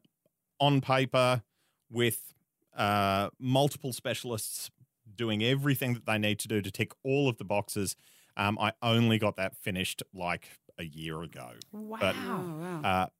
on 0.60 0.80
paper, 0.80 1.42
with 1.90 2.32
uh, 2.76 3.30
multiple 3.38 3.92
specialists 3.92 4.70
doing 5.14 5.42
everything 5.42 5.94
that 5.94 6.06
they 6.06 6.18
need 6.18 6.38
to 6.38 6.48
do 6.48 6.62
to 6.62 6.70
tick 6.70 6.92
all 7.04 7.28
of 7.28 7.36
the 7.38 7.44
boxes. 7.44 7.96
Um, 8.36 8.56
I 8.58 8.72
only 8.80 9.18
got 9.18 9.36
that 9.36 9.56
finished 9.56 10.02
like 10.14 10.48
a 10.78 10.84
year 10.84 11.22
ago. 11.22 11.50
Wow. 11.72 11.98
But, 12.00 12.14
wow. 12.16 13.10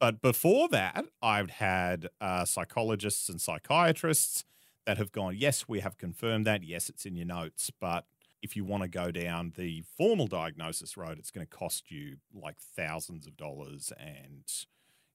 But 0.00 0.20
before 0.20 0.68
that, 0.68 1.06
I've 1.22 1.50
had 1.50 2.08
uh, 2.20 2.44
psychologists 2.44 3.28
and 3.28 3.40
psychiatrists 3.40 4.44
that 4.86 4.98
have 4.98 5.12
gone, 5.12 5.36
yes, 5.36 5.68
we 5.68 5.80
have 5.80 5.98
confirmed 5.98 6.46
that. 6.46 6.62
Yes, 6.62 6.88
it's 6.88 7.04
in 7.04 7.16
your 7.16 7.26
notes. 7.26 7.70
But 7.78 8.06
if 8.42 8.56
you 8.56 8.64
want 8.64 8.84
to 8.84 8.88
go 8.88 9.10
down 9.10 9.52
the 9.56 9.82
formal 9.96 10.26
diagnosis 10.26 10.96
road, 10.96 11.18
it's 11.18 11.30
going 11.30 11.46
to 11.46 11.56
cost 11.56 11.90
you 11.90 12.16
like 12.32 12.56
thousands 12.58 13.26
of 13.26 13.36
dollars 13.36 13.92
and, 13.98 14.44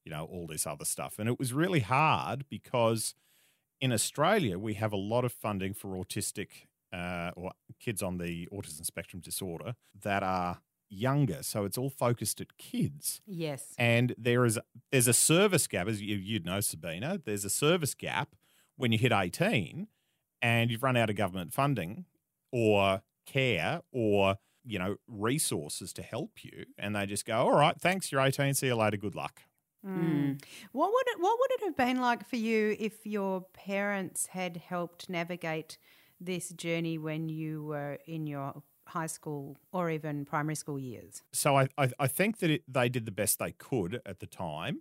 you 0.04 0.12
know, 0.12 0.24
all 0.24 0.46
this 0.46 0.66
other 0.66 0.84
stuff. 0.84 1.18
And 1.18 1.28
it 1.28 1.38
was 1.38 1.52
really 1.52 1.80
hard 1.80 2.44
because 2.48 3.14
in 3.80 3.92
Australia, 3.92 4.58
we 4.58 4.74
have 4.74 4.92
a 4.92 4.96
lot 4.96 5.24
of 5.24 5.32
funding 5.32 5.74
for 5.74 5.96
autistic 5.96 6.66
uh, 6.92 7.32
or 7.34 7.52
kids 7.80 8.02
on 8.02 8.18
the 8.18 8.48
autism 8.52 8.84
spectrum 8.84 9.20
disorder 9.20 9.74
that 10.02 10.22
are 10.22 10.60
younger. 10.88 11.42
So 11.42 11.64
it's 11.64 11.78
all 11.78 11.90
focused 11.90 12.40
at 12.40 12.56
kids. 12.58 13.20
yes. 13.26 13.74
And 13.78 14.14
there 14.18 14.44
is 14.44 14.58
there's 14.90 15.08
a 15.08 15.12
service 15.12 15.66
gap, 15.66 15.88
as 15.88 16.00
you, 16.00 16.16
you'd 16.16 16.44
know, 16.44 16.60
Sabina. 16.60 17.20
There's 17.24 17.44
a 17.44 17.50
service 17.50 17.94
gap 17.94 18.34
when 18.76 18.92
you 18.92 18.98
hit 18.98 19.12
18 19.12 19.88
and 20.42 20.70
you've 20.70 20.82
run 20.82 20.96
out 20.96 21.10
of 21.10 21.16
government 21.16 21.52
funding 21.52 22.04
or 22.52 23.02
care 23.26 23.80
or 23.92 24.36
you 24.64 24.78
know 24.78 24.96
resources 25.08 25.92
to 25.92 26.02
help 26.02 26.44
you, 26.44 26.64
and 26.78 26.96
they 26.96 27.06
just 27.06 27.26
go, 27.26 27.36
"All 27.36 27.52
right, 27.52 27.78
thanks, 27.80 28.10
you're 28.10 28.20
18. 28.20 28.54
See 28.54 28.66
you 28.68 28.76
later. 28.76 28.96
Good 28.96 29.14
luck." 29.14 29.42
Mm. 29.86 30.42
What 30.72 30.92
would 30.92 31.06
it 31.08 31.20
What 31.20 31.38
would 31.38 31.50
it 31.52 31.64
have 31.64 31.76
been 31.76 32.00
like 32.00 32.26
for 32.28 32.36
you 32.36 32.76
if 32.78 33.06
your 33.06 33.42
parents 33.52 34.26
had 34.28 34.56
helped 34.56 35.10
navigate 35.10 35.76
this 36.20 36.48
journey 36.50 36.96
when 36.96 37.28
you 37.28 37.64
were 37.64 37.98
in 38.06 38.26
your 38.26 38.62
high 38.86 39.06
school 39.06 39.56
or 39.72 39.90
even 39.90 40.24
primary 40.24 40.54
school 40.54 40.78
years? 40.78 41.22
So 41.32 41.56
I 41.56 41.68
I, 41.78 41.90
I 41.98 42.06
think 42.06 42.38
that 42.38 42.50
it, 42.50 42.62
they 42.68 42.88
did 42.88 43.04
the 43.06 43.12
best 43.12 43.38
they 43.38 43.52
could 43.52 44.00
at 44.06 44.20
the 44.20 44.26
time 44.26 44.80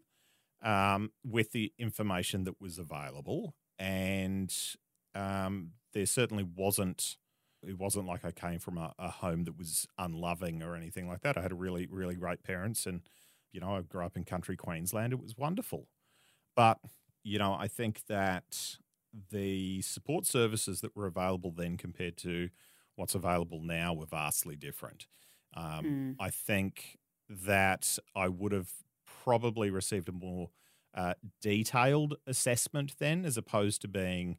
um, 0.62 1.12
with 1.26 1.52
the 1.52 1.74
information 1.78 2.46
that 2.46 2.60
was 2.60 2.78
available, 2.78 3.56
and 3.78 4.54
um, 5.16 5.72
there 5.94 6.06
certainly 6.06 6.44
wasn't. 6.44 7.18
It 7.66 7.78
wasn't 7.78 8.08
like 8.08 8.26
I 8.26 8.32
came 8.32 8.60
from 8.60 8.78
a, 8.78 8.94
a 9.00 9.10
home 9.10 9.46
that 9.46 9.58
was 9.58 9.88
unloving 9.98 10.62
or 10.62 10.76
anything 10.76 11.08
like 11.08 11.22
that. 11.22 11.38
I 11.38 11.42
had 11.42 11.52
a 11.52 11.56
really 11.56 11.88
really 11.90 12.16
great 12.16 12.44
parents, 12.44 12.86
and 12.86 13.02
you 13.52 13.60
know 13.60 13.76
I 13.76 13.82
grew 13.82 14.06
up 14.06 14.18
in 14.18 14.24
country 14.24 14.58
Queensland. 14.58 15.14
It 15.14 15.22
was 15.22 15.38
wonderful, 15.38 15.88
but 16.56 16.80
you 17.24 17.40
know 17.40 17.54
I 17.54 17.68
think 17.68 18.06
that 18.08 18.78
the 19.32 19.82
support 19.82 20.26
services 20.26 20.82
that 20.82 20.96
were 20.96 21.06
available 21.06 21.52
then 21.52 21.78
compared 21.78 22.18
to 22.18 22.50
what's 22.96 23.16
available 23.16 23.62
now 23.62 23.94
were 23.94 24.06
vastly 24.06 24.56
different. 24.56 25.08
Um, 25.56 26.16
I 26.20 26.30
think 26.30 26.98
that 27.30 27.98
I 28.16 28.28
would 28.28 28.52
have 28.52 28.72
probably 29.24 29.70
received 29.70 30.10
a 30.10 30.12
more 30.12 30.50
uh, 30.94 31.14
detailed 31.42 32.16
assessment 32.28 32.96
then, 33.00 33.26
as 33.26 33.38
opposed 33.38 33.82
to 33.82 33.88
being 33.88 34.38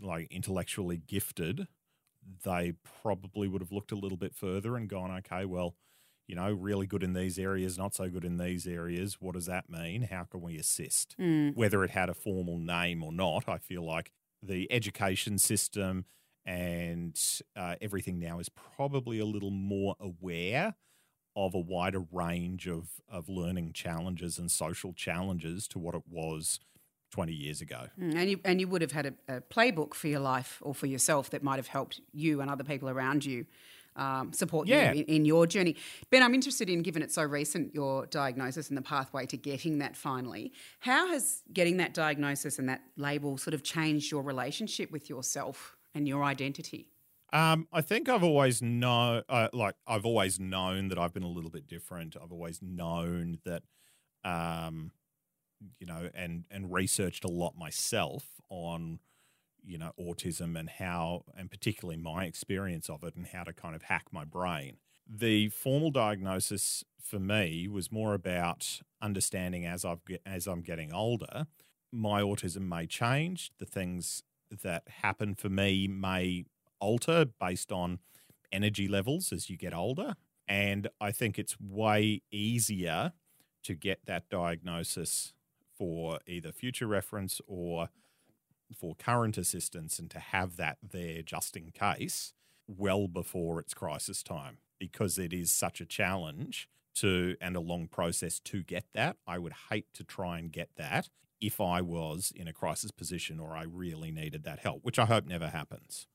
like 0.00 0.30
intellectually 0.30 1.02
gifted. 1.06 1.66
They 2.44 2.74
probably 3.02 3.48
would 3.48 3.62
have 3.62 3.72
looked 3.72 3.92
a 3.92 3.96
little 3.96 4.18
bit 4.18 4.34
further 4.34 4.76
and 4.76 4.88
gone, 4.88 5.10
okay, 5.10 5.44
well, 5.44 5.76
you 6.26 6.36
know, 6.36 6.52
really 6.52 6.86
good 6.86 7.02
in 7.02 7.12
these 7.12 7.38
areas, 7.38 7.76
not 7.76 7.94
so 7.94 8.08
good 8.08 8.24
in 8.24 8.36
these 8.36 8.66
areas. 8.66 9.16
What 9.20 9.34
does 9.34 9.46
that 9.46 9.68
mean? 9.68 10.02
How 10.02 10.24
can 10.24 10.42
we 10.42 10.56
assist? 10.58 11.16
Mm. 11.18 11.56
Whether 11.56 11.82
it 11.82 11.90
had 11.90 12.08
a 12.08 12.14
formal 12.14 12.58
name 12.58 13.02
or 13.02 13.12
not, 13.12 13.48
I 13.48 13.58
feel 13.58 13.84
like 13.84 14.12
the 14.42 14.70
education 14.70 15.38
system 15.38 16.04
and 16.50 17.16
uh, 17.54 17.76
everything 17.80 18.18
now 18.18 18.40
is 18.40 18.48
probably 18.48 19.20
a 19.20 19.24
little 19.24 19.52
more 19.52 19.94
aware 20.00 20.74
of 21.36 21.54
a 21.54 21.60
wider 21.60 22.02
range 22.10 22.66
of, 22.66 22.88
of 23.08 23.28
learning 23.28 23.72
challenges 23.72 24.36
and 24.36 24.50
social 24.50 24.92
challenges 24.92 25.68
to 25.68 25.78
what 25.78 25.94
it 25.94 26.02
was 26.10 26.58
20 27.12 27.32
years 27.32 27.60
ago. 27.60 27.86
Mm, 28.00 28.14
And 28.16 28.30
you 28.30 28.40
and 28.44 28.60
you 28.60 28.66
would 28.66 28.82
have 28.82 28.90
had 28.90 29.06
a, 29.06 29.36
a 29.36 29.40
playbook 29.40 29.94
for 29.94 30.08
your 30.08 30.18
life 30.18 30.58
or 30.60 30.74
for 30.74 30.86
yourself 30.86 31.30
that 31.30 31.44
might 31.44 31.56
have 31.56 31.68
helped 31.68 32.00
you 32.12 32.40
and 32.40 32.50
other 32.50 32.64
people 32.64 32.88
around 32.90 33.24
you 33.24 33.46
um, 33.94 34.32
support 34.32 34.66
Yeah. 34.66 34.92
you 34.92 35.00
in, 35.02 35.06
in 35.06 35.24
your 35.24 35.46
journey. 35.46 35.76
Ben, 36.10 36.22
I'm 36.24 36.34
interested 36.34 36.68
in, 36.68 36.82
given 36.82 37.00
it's 37.02 37.14
so 37.14 37.22
recent, 37.22 37.74
your 37.74 38.06
diagnosis 38.06 38.68
and 38.70 38.76
the 38.76 38.82
pathway 38.82 39.24
to 39.26 39.36
getting 39.36 39.78
that 39.78 39.96
finally. 39.96 40.52
How 40.80 41.08
has 41.08 41.42
getting 41.52 41.76
that 41.76 41.94
diagnosis 41.94 42.58
and 42.58 42.68
that 42.68 42.82
label 42.96 43.38
sort 43.38 43.54
of 43.54 43.62
changed 43.62 44.10
your 44.10 44.22
relationship 44.22 44.90
with 44.90 45.08
yourself 45.08 45.76
and 45.94 46.08
your 46.08 46.24
identity? 46.24 46.88
Um, 47.32 47.68
I 47.72 47.80
think 47.80 48.08
I've 48.08 48.24
always 48.24 48.60
know, 48.60 49.22
uh, 49.28 49.48
like 49.52 49.76
I've 49.86 50.04
always 50.04 50.40
known 50.40 50.88
that 50.88 50.98
I've 50.98 51.12
been 51.12 51.22
a 51.22 51.28
little 51.28 51.50
bit 51.50 51.68
different. 51.68 52.16
I've 52.20 52.32
always 52.32 52.60
known 52.60 53.38
that, 53.44 53.62
um, 54.24 54.92
you 55.78 55.86
know, 55.86 56.10
and 56.14 56.44
and 56.50 56.72
researched 56.72 57.24
a 57.24 57.28
lot 57.28 57.56
myself 57.56 58.40
on, 58.48 58.98
you 59.62 59.78
know, 59.78 59.92
autism 59.98 60.58
and 60.58 60.68
how, 60.68 61.24
and 61.36 61.50
particularly 61.50 62.00
my 62.00 62.24
experience 62.24 62.88
of 62.90 63.04
it 63.04 63.14
and 63.14 63.28
how 63.28 63.44
to 63.44 63.52
kind 63.52 63.76
of 63.76 63.82
hack 63.82 64.06
my 64.10 64.24
brain. 64.24 64.78
The 65.08 65.50
formal 65.50 65.90
diagnosis 65.90 66.84
for 67.00 67.18
me 67.18 67.68
was 67.68 67.92
more 67.92 68.14
about 68.14 68.80
understanding 69.00 69.64
as 69.66 69.84
I've 69.84 70.00
as 70.26 70.46
I'm 70.48 70.62
getting 70.62 70.92
older, 70.92 71.46
my 71.92 72.22
autism 72.22 72.62
may 72.62 72.86
change. 72.86 73.52
The 73.58 73.66
things 73.66 74.22
that 74.62 74.84
happen 75.02 75.34
for 75.34 75.48
me 75.48 75.88
may 75.88 76.44
alter 76.80 77.24
based 77.24 77.70
on 77.70 77.98
energy 78.52 78.88
levels 78.88 79.32
as 79.32 79.48
you 79.48 79.56
get 79.56 79.74
older. 79.74 80.14
And 80.48 80.88
I 81.00 81.12
think 81.12 81.38
it's 81.38 81.60
way 81.60 82.22
easier 82.32 83.12
to 83.62 83.74
get 83.74 84.06
that 84.06 84.28
diagnosis 84.28 85.34
for 85.76 86.18
either 86.26 86.52
future 86.52 86.86
reference 86.86 87.40
or 87.46 87.88
for 88.76 88.94
current 88.94 89.38
assistance 89.38 89.98
and 89.98 90.10
to 90.10 90.18
have 90.18 90.56
that 90.56 90.78
there 90.82 91.22
just 91.22 91.56
in 91.56 91.70
case 91.70 92.34
well 92.66 93.08
before 93.08 93.60
it's 93.60 93.74
crisis 93.74 94.22
time 94.22 94.58
because 94.78 95.18
it 95.18 95.32
is 95.32 95.50
such 95.52 95.80
a 95.80 95.86
challenge 95.86 96.68
to 96.94 97.36
and 97.40 97.56
a 97.56 97.60
long 97.60 97.86
process 97.86 98.40
to 98.40 98.62
get 98.62 98.84
that. 98.94 99.16
I 99.26 99.38
would 99.38 99.54
hate 99.70 99.86
to 99.94 100.04
try 100.04 100.38
and 100.38 100.50
get 100.50 100.70
that 100.76 101.08
if 101.40 101.60
I 101.60 101.80
was 101.80 102.32
in 102.34 102.46
a 102.48 102.52
crisis 102.52 102.90
position 102.90 103.40
or 103.40 103.56
I 103.56 103.62
really 103.62 104.10
needed 104.10 104.44
that 104.44 104.60
help, 104.60 104.84
which 104.84 104.98
I 104.98 105.06
hope 105.06 105.26
never 105.26 105.48
happens. 105.48 106.06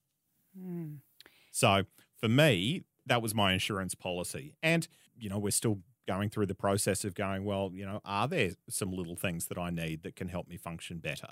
So 1.51 1.83
for 2.19 2.29
me, 2.29 2.83
that 3.05 3.21
was 3.21 3.33
my 3.33 3.53
insurance 3.53 3.95
policy. 3.95 4.55
And, 4.61 4.87
you 5.17 5.29
know, 5.29 5.39
we're 5.39 5.51
still 5.51 5.79
going 6.07 6.29
through 6.29 6.45
the 6.45 6.55
process 6.55 7.03
of 7.03 7.15
going, 7.15 7.43
well, 7.45 7.71
you 7.73 7.85
know, 7.85 7.99
are 8.05 8.27
there 8.27 8.51
some 8.69 8.91
little 8.91 9.15
things 9.15 9.47
that 9.47 9.57
I 9.57 9.69
need 9.69 10.03
that 10.03 10.15
can 10.15 10.27
help 10.27 10.47
me 10.47 10.57
function 10.57 10.99
better? 10.99 11.29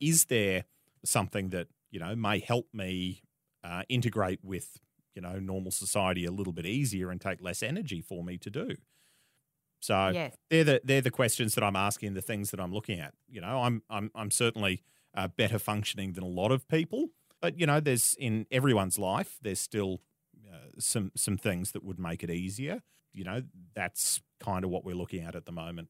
Is 0.00 0.26
there 0.26 0.64
something 1.04 1.50
that, 1.50 1.68
you 1.90 2.00
know, 2.00 2.16
may 2.16 2.40
help 2.40 2.68
me 2.72 3.22
uh, 3.62 3.82
integrate 3.88 4.40
with, 4.42 4.78
you 5.14 5.22
know, 5.22 5.38
normal 5.38 5.70
society 5.70 6.24
a 6.24 6.30
little 6.30 6.52
bit 6.52 6.66
easier 6.66 7.10
and 7.10 7.20
take 7.20 7.42
less 7.42 7.62
energy 7.62 8.00
for 8.00 8.24
me 8.24 8.38
to 8.38 8.50
do? 8.50 8.76
So 9.84 10.14
Yes. 10.14 10.36
they're 10.50 10.64
the 10.64 10.80
they're 10.84 11.00
the 11.02 11.10
questions 11.10 11.54
that 11.54 11.64
I'm 11.64 11.76
asking, 11.76 12.14
the 12.14 12.22
things 12.22 12.50
that 12.50 12.60
I'm 12.60 12.72
looking 12.72 13.00
at. 13.00 13.14
You 13.28 13.40
know, 13.40 13.62
I'm 13.62 13.82
I'm 13.90 14.10
I'm 14.14 14.30
certainly 14.30 14.82
uh, 15.14 15.28
better 15.28 15.58
functioning 15.58 16.14
than 16.14 16.24
a 16.24 16.28
lot 16.28 16.50
of 16.52 16.66
people, 16.68 17.08
but 17.40 17.58
you 17.58 17.66
know, 17.66 17.80
there's 17.80 18.14
in 18.18 18.46
everyone's 18.50 18.98
life, 18.98 19.38
there's 19.42 19.60
still 19.60 20.00
uh, 20.50 20.68
some 20.78 21.12
some 21.16 21.36
things 21.36 21.72
that 21.72 21.84
would 21.84 21.98
make 21.98 22.22
it 22.22 22.30
easier. 22.30 22.82
You 23.12 23.24
know, 23.24 23.42
that's 23.74 24.20
kind 24.40 24.64
of 24.64 24.70
what 24.70 24.84
we're 24.84 24.96
looking 24.96 25.22
at 25.22 25.36
at 25.36 25.44
the 25.44 25.52
moment. 25.52 25.88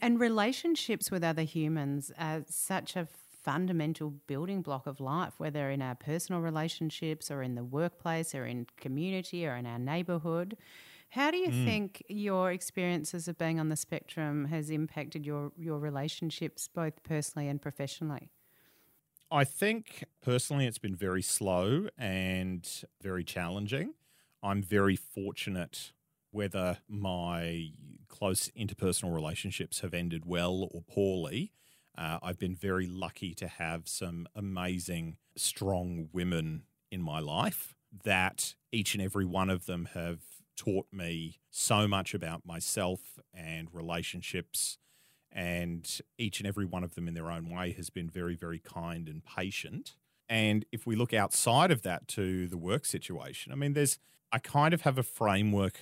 And 0.00 0.20
relationships 0.20 1.10
with 1.10 1.24
other 1.24 1.42
humans 1.42 2.12
are 2.18 2.44
such 2.48 2.96
a 2.96 3.06
fundamental 3.06 4.10
building 4.10 4.60
block 4.60 4.86
of 4.86 5.00
life, 5.00 5.38
whether 5.38 5.70
in 5.70 5.80
our 5.80 5.94
personal 5.94 6.40
relationships 6.40 7.30
or 7.30 7.42
in 7.42 7.54
the 7.54 7.64
workplace 7.64 8.34
or 8.34 8.44
in 8.44 8.66
community 8.76 9.46
or 9.46 9.54
in 9.56 9.66
our 9.66 9.78
neighbourhood. 9.78 10.56
How 11.16 11.30
do 11.30 11.38
you 11.38 11.50
think 11.50 12.02
your 12.10 12.52
experiences 12.52 13.26
of 13.26 13.38
being 13.38 13.58
on 13.58 13.70
the 13.70 13.76
spectrum 13.76 14.44
has 14.48 14.68
impacted 14.68 15.24
your, 15.24 15.50
your 15.56 15.78
relationships, 15.78 16.68
both 16.68 17.02
personally 17.04 17.48
and 17.48 17.60
professionally? 17.60 18.30
I 19.30 19.44
think 19.44 20.04
personally, 20.22 20.66
it's 20.66 20.76
been 20.76 20.94
very 20.94 21.22
slow 21.22 21.88
and 21.96 22.68
very 23.00 23.24
challenging. 23.24 23.94
I'm 24.42 24.62
very 24.62 24.94
fortunate 24.94 25.92
whether 26.32 26.80
my 26.86 27.70
close 28.08 28.50
interpersonal 28.50 29.14
relationships 29.14 29.80
have 29.80 29.94
ended 29.94 30.26
well 30.26 30.68
or 30.70 30.82
poorly. 30.82 31.50
Uh, 31.96 32.18
I've 32.22 32.38
been 32.38 32.54
very 32.54 32.86
lucky 32.86 33.34
to 33.36 33.48
have 33.48 33.88
some 33.88 34.28
amazing, 34.34 35.16
strong 35.34 36.10
women 36.12 36.64
in 36.90 37.00
my 37.00 37.20
life 37.20 37.74
that 38.04 38.54
each 38.70 38.94
and 38.94 39.02
every 39.02 39.24
one 39.24 39.48
of 39.48 39.64
them 39.64 39.88
have 39.94 40.18
taught 40.56 40.86
me 40.92 41.40
so 41.50 41.86
much 41.88 42.14
about 42.14 42.46
myself 42.46 43.18
and 43.34 43.68
relationships 43.72 44.78
and 45.32 46.00
each 46.18 46.40
and 46.40 46.46
every 46.46 46.64
one 46.64 46.84
of 46.84 46.94
them 46.94 47.08
in 47.08 47.14
their 47.14 47.30
own 47.30 47.50
way 47.50 47.72
has 47.72 47.90
been 47.90 48.08
very 48.08 48.36
very 48.36 48.58
kind 48.58 49.08
and 49.08 49.24
patient 49.24 49.96
And 50.28 50.64
if 50.72 50.86
we 50.86 50.96
look 50.96 51.12
outside 51.14 51.70
of 51.70 51.82
that 51.82 52.08
to 52.08 52.48
the 52.48 52.56
work 52.58 52.84
situation, 52.84 53.52
I 53.52 53.54
mean, 53.54 53.74
there's, 53.74 53.98
I 54.32 54.38
kind 54.40 54.74
of 54.74 54.80
have 54.82 54.98
a 54.98 55.04
framework 55.04 55.78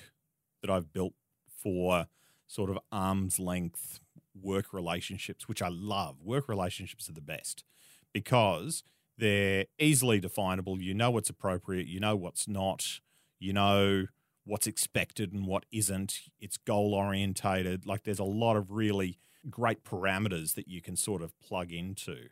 that 0.61 0.71
I've 0.71 0.93
built 0.93 1.14
for 1.47 2.07
sort 2.47 2.71
of 2.71 2.78
arm's 2.93 3.38
length 3.38 4.00
work 4.35 4.73
relationships, 4.73 5.49
which 5.49 5.62
I 5.62 5.69
love. 5.69 6.21
Work 6.21 6.49
relationships 6.49 7.09
are 7.09 7.12
the 7.12 7.21
best 7.21 7.64
because 8.12 8.83
they're 9.16 9.66
easily 9.78 10.21
definable. 10.21 10.81
You 10.81 10.95
know 10.95 11.11
what's 11.11 11.31
appropriate, 11.31 11.87
you 11.87 12.00
know 12.00 12.16
what's 12.16 12.49
not, 12.49 13.00
you 13.38 13.52
know 13.52 14.07
what's 14.45 14.67
expected 14.67 15.33
and 15.33 15.47
what 15.47 15.65
isn't. 15.73 16.21
It's 16.39 16.57
goal 16.57 16.95
orientated. 16.95 17.87
Like 17.87 18.05
there's 18.05 18.19
a 18.19 18.25
lot 18.25 18.57
of 18.57 18.71
really 18.71 19.19
great 19.51 19.85
parameters 19.85 20.55
that 20.55 20.69
you 20.69 20.81
can 20.81 20.97
sort 20.97 21.23
of 21.23 21.39
plug 21.41 21.73
into. 21.73 22.29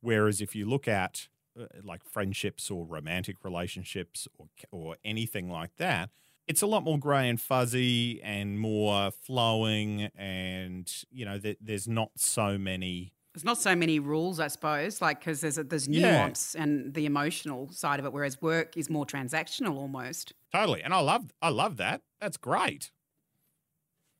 Whereas 0.00 0.40
if 0.40 0.54
you 0.54 0.68
look 0.68 0.86
at 0.86 1.28
uh, 1.58 1.66
like 1.82 2.04
friendships 2.04 2.70
or 2.70 2.84
romantic 2.84 3.44
relationships 3.44 4.28
or 4.38 4.46
or 4.70 4.96
anything 5.04 5.50
like 5.50 5.76
that, 5.76 6.10
it's 6.46 6.62
a 6.62 6.66
lot 6.66 6.82
more 6.82 6.98
grey 6.98 7.28
and 7.28 7.40
fuzzy 7.40 8.22
and 8.22 8.58
more 8.58 9.10
flowing, 9.10 10.08
and 10.16 10.90
you 11.10 11.24
know 11.24 11.38
th- 11.38 11.58
there's 11.60 11.88
not 11.88 12.12
so 12.16 12.56
many. 12.58 13.12
There's 13.38 13.44
not 13.44 13.58
so 13.58 13.76
many 13.76 14.00
rules, 14.00 14.40
I 14.40 14.48
suppose, 14.48 15.00
like 15.00 15.20
because 15.20 15.40
there's 15.42 15.58
a, 15.58 15.62
there's 15.62 15.86
Yeah. 15.86 16.10
nuance 16.10 16.56
and 16.56 16.92
the 16.92 17.06
emotional 17.06 17.70
side 17.70 18.00
of 18.00 18.04
it, 18.04 18.12
whereas 18.12 18.42
work 18.42 18.76
is 18.76 18.90
more 18.90 19.06
transactional 19.06 19.76
almost. 19.76 20.32
Totally, 20.52 20.82
and 20.82 20.92
I 20.92 20.98
love 20.98 21.26
I 21.40 21.50
love 21.50 21.76
that. 21.76 22.02
That's 22.20 22.36
great. 22.36 22.90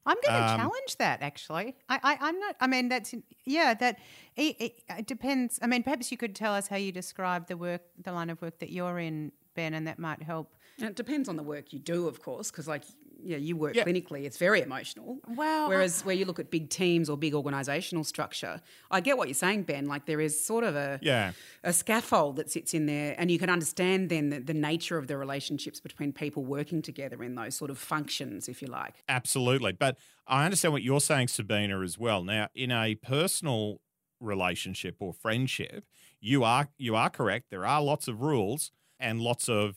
I'm 0.06 0.16
going 0.24 0.36
to 0.40 0.52
Um, 0.52 0.60
challenge 0.60 0.96
that 0.98 1.20
actually. 1.20 1.74
I, 1.88 1.98
I, 2.02 2.18
I'm 2.28 2.38
not. 2.38 2.54
I 2.60 2.68
mean, 2.68 2.88
that's 2.88 3.12
yeah. 3.44 3.74
That 3.74 3.98
it, 4.36 4.54
it, 4.60 4.82
it 5.00 5.06
depends. 5.08 5.58
I 5.62 5.66
mean, 5.66 5.82
perhaps 5.82 6.12
you 6.12 6.16
could 6.16 6.36
tell 6.36 6.54
us 6.54 6.68
how 6.68 6.76
you 6.76 6.92
describe 6.92 7.48
the 7.48 7.56
work, 7.56 7.82
the 8.00 8.12
line 8.12 8.30
of 8.30 8.40
work 8.40 8.60
that 8.60 8.70
you're 8.70 9.00
in, 9.00 9.32
Ben, 9.56 9.74
and 9.74 9.84
that 9.88 9.98
might 9.98 10.22
help. 10.22 10.54
And 10.78 10.88
it 10.88 10.94
depends 10.94 11.28
on 11.28 11.34
the 11.34 11.42
work 11.42 11.72
you 11.72 11.80
do, 11.80 12.06
of 12.06 12.22
course, 12.22 12.52
because 12.52 12.68
like 12.68 12.84
yeah, 13.22 13.36
you 13.36 13.56
work 13.56 13.74
clinically, 13.74 14.24
it's 14.24 14.36
very 14.38 14.60
emotional. 14.62 15.18
Well, 15.26 15.68
Whereas 15.68 16.04
where 16.04 16.14
you 16.14 16.24
look 16.24 16.38
at 16.38 16.50
big 16.50 16.70
teams 16.70 17.10
or 17.10 17.16
big 17.16 17.32
organisational 17.34 18.06
structure, 18.06 18.60
I 18.90 19.00
get 19.00 19.18
what 19.18 19.28
you're 19.28 19.34
saying, 19.34 19.64
Ben. 19.64 19.86
Like 19.86 20.06
there 20.06 20.20
is 20.20 20.42
sort 20.42 20.64
of 20.64 20.76
a 20.76 20.98
Yeah. 21.02 21.32
a 21.64 21.72
scaffold 21.72 22.36
that 22.36 22.50
sits 22.50 22.74
in 22.74 22.86
there, 22.86 23.14
and 23.18 23.30
you 23.30 23.38
can 23.38 23.50
understand 23.50 24.08
then 24.08 24.30
the, 24.30 24.40
the 24.40 24.54
nature 24.54 24.98
of 24.98 25.06
the 25.08 25.16
relationships 25.16 25.80
between 25.80 26.12
people 26.12 26.44
working 26.44 26.80
together 26.82 27.22
in 27.24 27.34
those 27.34 27.54
sort 27.56 27.70
of 27.70 27.78
functions, 27.78 28.48
if 28.48 28.62
you 28.62 28.68
like. 28.68 28.94
Absolutely. 29.08 29.72
But 29.72 29.96
I 30.26 30.44
understand 30.44 30.72
what 30.72 30.82
you're 30.82 31.00
saying, 31.00 31.28
Sabina, 31.28 31.80
as 31.80 31.98
well. 31.98 32.22
Now, 32.22 32.48
in 32.54 32.70
a 32.70 32.94
personal 32.94 33.80
relationship 34.20 34.96
or 35.00 35.12
friendship, 35.12 35.84
you 36.20 36.44
are 36.44 36.68
you 36.78 36.94
are 36.96 37.10
correct. 37.10 37.50
There 37.50 37.64
are 37.66 37.82
lots 37.82 38.08
of 38.08 38.20
rules 38.20 38.72
and 39.00 39.20
lots 39.20 39.48
of 39.48 39.76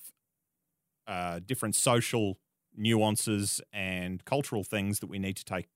uh, 1.07 1.39
different 1.45 1.75
social 1.75 2.37
nuances 2.75 3.61
and 3.73 4.23
cultural 4.25 4.63
things 4.63 4.99
that 4.99 5.07
we 5.07 5.19
need 5.19 5.37
to 5.37 5.45
take 5.45 5.67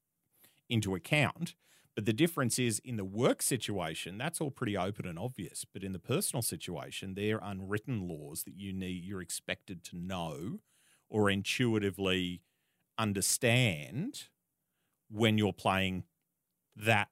into 0.70 0.96
account. 0.96 1.56
But 1.96 2.06
the 2.06 2.14
difference 2.14 2.60
is 2.60 2.80
in 2.80 2.98
the 2.98 3.06
work 3.06 3.42
situation, 3.42 4.18
that's 4.18 4.42
all 4.42 4.52
pretty 4.52 4.76
open 4.76 5.08
and 5.08 5.18
obvious. 5.18 5.66
But 5.72 5.84
in 5.84 5.94
the 5.94 6.00
personal 6.00 6.42
situation, 6.42 7.14
there 7.16 7.42
are 7.42 7.52
unwritten 7.52 8.08
laws 8.08 8.44
that 8.44 8.56
you 8.56 8.74
need 8.74 9.04
you're 9.06 9.22
expected 9.22 9.84
to 9.86 9.98
know 9.98 10.60
or 11.10 11.30
intuitively 11.30 12.42
understand 12.98 14.26
when 15.10 15.38
you're 15.38 15.54
playing 15.54 16.04
that 16.76 17.10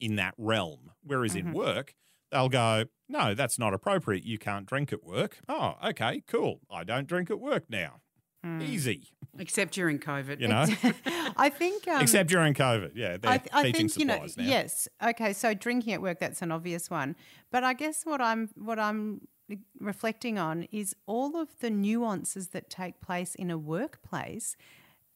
in 0.00 0.16
that 0.16 0.34
realm. 0.38 0.92
Whereas 1.02 1.34
in 1.34 1.46
mm-hmm. 1.46 1.56
work, 1.56 1.94
they'll 2.30 2.48
go, 2.48 2.86
no, 3.08 3.34
that's 3.34 3.58
not 3.58 3.74
appropriate. 3.74 4.24
You 4.24 4.38
can't 4.38 4.64
drink 4.64 4.92
at 4.92 5.04
work. 5.04 5.38
Oh, 5.48 5.74
okay, 5.84 6.22
cool. 6.26 6.60
I 6.70 6.84
don't 6.84 7.06
drink 7.06 7.30
at 7.30 7.38
work 7.38 7.64
now. 7.68 8.00
Easy, 8.60 9.04
Except 9.38 9.72
during 9.72 9.98
COVID. 10.00 10.40
you 10.40 10.48
know. 10.48 10.66
I 11.36 11.48
think. 11.48 11.86
Um, 11.86 12.02
Except 12.02 12.28
during 12.28 12.54
COVID, 12.54 12.92
yeah, 12.94 13.16
they're 13.16 13.30
I, 13.30 13.38
th- 13.38 13.50
I 13.52 13.62
teaching 13.70 13.88
think 13.88 13.98
you 14.00 14.04
know. 14.06 14.26
now. 14.36 14.44
Yes. 14.44 14.88
Okay. 15.02 15.32
So 15.32 15.54
drinking 15.54 15.92
at 15.94 16.02
work, 16.02 16.18
that's 16.18 16.42
an 16.42 16.50
obvious 16.50 16.90
one. 16.90 17.14
But 17.52 17.62
I 17.62 17.72
guess 17.72 18.04
what 18.04 18.20
I'm 18.20 18.50
what 18.56 18.78
I'm 18.80 19.22
reflecting 19.78 20.38
on 20.38 20.64
is 20.72 20.96
all 21.06 21.36
of 21.36 21.48
the 21.60 21.70
nuances 21.70 22.48
that 22.48 22.68
take 22.68 23.00
place 23.00 23.34
in 23.36 23.50
a 23.50 23.58
workplace. 23.58 24.56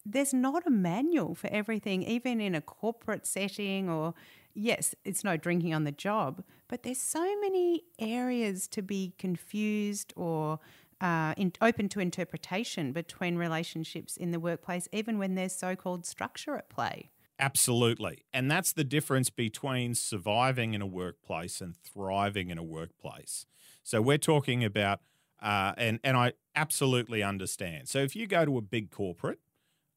There's 0.05 0.33
not 0.33 0.65
a 0.67 0.71
manual 0.71 1.35
for 1.35 1.49
everything, 1.49 2.05
even 2.05 2.41
in 2.41 2.55
a 2.55 2.61
corporate 2.61 3.27
setting 3.27 3.91
or. 3.91 4.15
Yes, 4.59 4.95
it's 5.05 5.23
no 5.23 5.37
drinking 5.37 5.75
on 5.75 5.85
the 5.85 5.93
job, 5.93 6.43
but 6.67 6.83
there's 6.83 6.97
so 6.97 7.21
many 7.43 7.83
areas 7.99 8.67
to 8.69 8.81
be 8.81 9.13
confused 9.19 10.15
or 10.17 10.61
uh, 11.01 11.35
in, 11.37 11.53
open 11.61 11.89
to 11.91 12.01
interpretation 12.01 12.93
between 12.93 13.37
relationships 13.37 14.17
in 14.17 14.31
the 14.31 14.41
workplace, 14.41 14.89
even 14.93 15.19
when 15.19 15.35
there's 15.35 15.55
so 15.55 15.77
called 15.77 16.07
structure 16.07 16.57
at 16.57 16.69
play. 16.69 17.11
Absolutely. 17.39 18.25
And 18.33 18.51
that's 18.51 18.73
the 18.73 18.85
difference 18.85 19.29
between 19.29 19.95
surviving 19.95 20.73
in 20.73 20.81
a 20.81 20.87
workplace 20.87 21.61
and 21.61 21.77
thriving 21.77 22.49
in 22.49 22.57
a 22.57 22.63
workplace. 22.63 23.45
So 23.83 24.01
we're 24.01 24.17
talking 24.17 24.65
about, 24.65 25.01
uh, 25.43 25.75
and, 25.77 26.01
and 26.03 26.17
I 26.17 26.33
absolutely 26.55 27.23
understand. 27.23 27.89
So 27.89 27.99
if 27.99 28.17
you 28.17 28.27
go 28.27 28.47
to 28.47 28.57
a 28.57 28.63
big 28.63 28.91
corporate, 28.91 29.39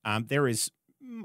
um, 0.03 0.25
there 0.27 0.47
is 0.47 0.69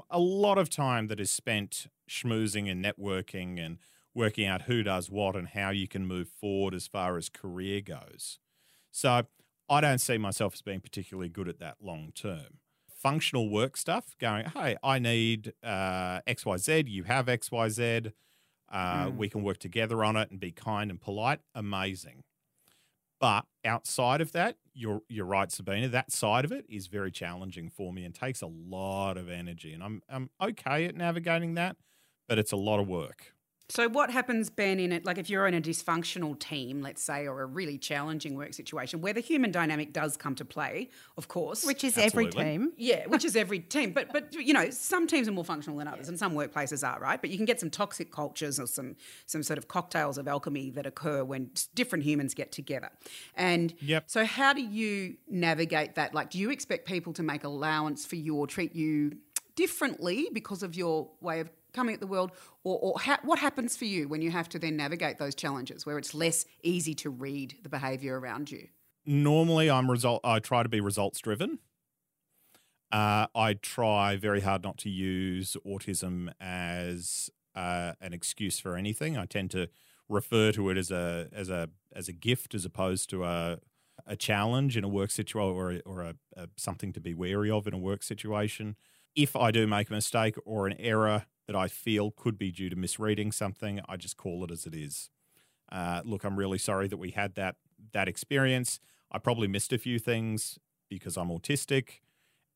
a 0.09 0.19
lot 0.19 0.57
of 0.57 0.69
time 0.69 1.07
that 1.07 1.19
is 1.19 1.29
spent 1.29 1.87
schmoozing 2.09 2.71
and 2.71 2.83
networking 2.83 3.59
and 3.63 3.77
working 4.13 4.47
out 4.47 4.63
who 4.63 4.83
does 4.83 5.11
what 5.11 5.35
and 5.35 5.49
how 5.49 5.69
you 5.69 5.87
can 5.87 6.05
move 6.05 6.29
forward 6.29 6.73
as 6.73 6.87
far 6.87 7.17
as 7.17 7.27
career 7.27 7.81
goes. 7.81 8.39
So 8.89 9.23
I 9.69 9.81
don't 9.81 9.99
see 9.99 10.17
myself 10.17 10.53
as 10.53 10.61
being 10.61 10.79
particularly 10.81 11.29
good 11.29 11.47
at 11.47 11.59
that 11.59 11.77
long 11.81 12.11
term. 12.13 12.59
Functional 12.89 13.49
work 13.49 13.77
stuff, 13.77 14.15
going, 14.19 14.45
hey, 14.45 14.77
I 14.83 14.99
need 14.99 15.53
uh, 15.63 16.21
XYZ, 16.27 16.87
you 16.87 17.03
have 17.03 17.27
XYZ, 17.27 18.11
uh, 18.71 19.11
we 19.15 19.29
can 19.29 19.43
work 19.43 19.59
together 19.59 20.03
on 20.03 20.15
it 20.15 20.31
and 20.31 20.39
be 20.39 20.51
kind 20.51 20.89
and 20.89 20.99
polite, 20.99 21.39
amazing. 21.53 22.23
But 23.19 23.45
outside 23.63 24.21
of 24.21 24.33
that, 24.33 24.57
you're 24.73 25.01
you're 25.07 25.25
right, 25.25 25.51
Sabina. 25.51 25.87
That 25.87 26.11
side 26.11 26.45
of 26.45 26.51
it 26.51 26.65
is 26.69 26.87
very 26.87 27.11
challenging 27.11 27.69
for 27.69 27.93
me 27.93 28.03
and 28.03 28.13
takes 28.13 28.41
a 28.41 28.47
lot 28.47 29.17
of 29.17 29.29
energy. 29.29 29.73
And 29.73 29.81
I'm 29.83 30.01
I'm 30.09 30.29
okay 30.41 30.85
at 30.85 30.95
navigating 30.95 31.53
that, 31.55 31.77
but 32.27 32.37
it's 32.37 32.51
a 32.51 32.57
lot 32.57 32.79
of 32.79 32.87
work. 32.87 33.34
So, 33.67 33.89
what 33.89 34.11
happens, 34.11 34.51
Ben, 34.51 34.79
in 34.79 34.91
it? 34.91 35.05
Like, 35.05 35.17
if 35.17 35.27
you're 35.27 35.47
in 35.47 35.55
a 35.55 35.61
dysfunctional 35.61 36.37
team, 36.39 36.81
let's 36.81 37.01
say, 37.01 37.25
or 37.27 37.41
a 37.41 37.47
really 37.47 37.79
challenging 37.79 38.35
work 38.35 38.53
situation 38.53 39.01
where 39.01 39.11
the 39.13 39.21
human 39.21 39.51
dynamic 39.51 39.91
does 39.91 40.17
come 40.17 40.35
to 40.35 40.45
play, 40.45 40.91
of 41.17 41.27
course, 41.27 41.65
Which 41.65 41.83
is 41.83 41.97
Absolutely. 41.97 42.41
every 42.41 42.57
team. 42.57 42.73
yeah, 42.77 43.07
which 43.07 43.25
is 43.25 43.35
every 43.35 43.59
team. 43.75 43.91
But 43.91 44.13
but 44.13 44.33
you 44.33 44.53
know, 44.53 44.69
some 44.69 45.07
teams 45.07 45.27
are 45.27 45.31
more 45.31 45.43
functional 45.43 45.79
than 45.79 45.87
others, 45.87 46.09
and 46.09 46.19
some 46.19 46.33
workplaces 46.35 46.87
are 46.87 46.99
right. 46.99 47.19
But 47.19 47.31
you 47.31 47.37
can 47.37 47.45
get 47.45 47.59
some 47.59 47.71
toxic 47.71 48.11
cultures 48.11 48.59
or 48.59 48.67
some 48.67 48.95
some 49.25 49.41
sort 49.41 49.57
of 49.57 49.67
cocktails 49.67 50.19
of 50.19 50.27
alchemy 50.27 50.69
that 50.71 50.85
occur 50.85 51.23
when 51.23 51.49
different 51.73 52.03
humans 52.03 52.35
get 52.35 52.51
together. 52.51 52.89
And 53.35 53.73
Yep. 53.81 54.03
so, 54.07 54.25
how 54.25 54.53
do 54.53 54.61
you 54.61 55.15
navigate 55.27 55.95
that? 55.95 56.13
Like, 56.13 56.29
do 56.29 56.37
you 56.37 56.51
expect 56.51 56.87
people 56.87 57.13
to 57.13 57.23
make 57.23 57.43
allowance 57.43 58.05
for 58.05 58.15
you 58.15 58.35
or 58.35 58.45
treat 58.45 58.75
you 58.75 59.13
differently 59.55 60.27
because 60.33 60.61
of 60.63 60.75
your 60.75 61.09
way 61.21 61.39
of 61.39 61.49
coming 61.75 61.93
at 61.93 61.99
the 61.99 62.07
world, 62.07 62.31
or, 62.63 62.79
or 62.81 62.99
ha- 62.99 63.19
what 63.23 63.39
happens 63.39 63.77
for 63.77 63.85
you 63.85 64.07
when 64.07 64.21
you 64.21 64.31
have 64.31 64.49
to 64.49 64.59
then 64.59 64.75
navigate 64.75 65.19
those 65.19 65.35
challenges 65.35 65.85
where 65.85 65.97
it's 65.99 66.15
less 66.15 66.45
easy 66.63 66.95
to 66.95 67.09
read 67.09 67.55
the 67.61 67.69
behaviour 67.69 68.19
around 68.19 68.49
you? 68.49 68.67
normally 69.05 69.69
I'm 69.69 69.89
result. 69.89 70.21
I 70.23 70.39
try 70.39 70.63
to 70.63 70.69
be 70.69 70.81
results 70.81 71.19
driven. 71.19 71.59
Uh, 72.91 73.27
I 73.35 73.53
try 73.53 74.15
very 74.15 74.41
hard 74.41 74.63
not 74.63 74.77
to 74.79 74.89
use 74.89 75.57
autism 75.65 76.31
as 76.39 77.29
uh, 77.55 77.93
an 78.01 78.13
excuse 78.13 78.59
for 78.59 78.75
anything. 78.75 79.17
I 79.17 79.25
tend 79.25 79.51
to 79.51 79.69
refer 80.07 80.51
to 80.51 80.69
it 80.69 80.77
as 80.77 80.91
a 80.91 81.29
as 81.33 81.49
a 81.49 81.69
as 81.93 82.07
a 82.07 82.13
gift 82.13 82.53
as 82.53 82.63
opposed 82.63 83.09
to 83.09 83.23
a 83.23 83.59
a 84.05 84.15
challenge 84.15 84.77
in 84.77 84.83
a 84.83 84.87
work 84.87 85.09
situation 85.09 85.55
or 85.55 85.81
or 85.85 86.01
a, 86.01 86.15
a 86.37 86.47
something 86.57 86.93
to 86.93 87.01
be 87.01 87.13
wary 87.13 87.49
of 87.49 87.67
in 87.67 87.73
a 87.73 87.77
work 87.77 88.03
situation. 88.03 88.75
If 89.15 89.35
I 89.35 89.51
do 89.51 89.65
make 89.65 89.89
a 89.89 89.93
mistake 89.93 90.35
or 90.45 90.67
an 90.67 90.75
error 90.77 91.25
that 91.47 91.55
I 91.55 91.67
feel 91.67 92.11
could 92.11 92.37
be 92.37 92.51
due 92.51 92.69
to 92.69 92.75
misreading 92.75 93.31
something, 93.31 93.79
I 93.87 93.97
just 93.97 94.17
call 94.17 94.43
it 94.43 94.51
as 94.51 94.65
it 94.65 94.73
is. 94.73 95.09
Uh, 95.71 96.01
look, 96.05 96.23
I'm 96.23 96.37
really 96.37 96.57
sorry 96.57 96.87
that 96.87 96.97
we 96.97 97.11
had 97.11 97.35
that 97.35 97.55
that 97.91 98.07
experience. 98.07 98.79
I 99.11 99.19
probably 99.19 99.47
missed 99.47 99.73
a 99.73 99.77
few 99.77 99.99
things 99.99 100.57
because 100.89 101.17
I'm 101.17 101.29
autistic 101.29 102.01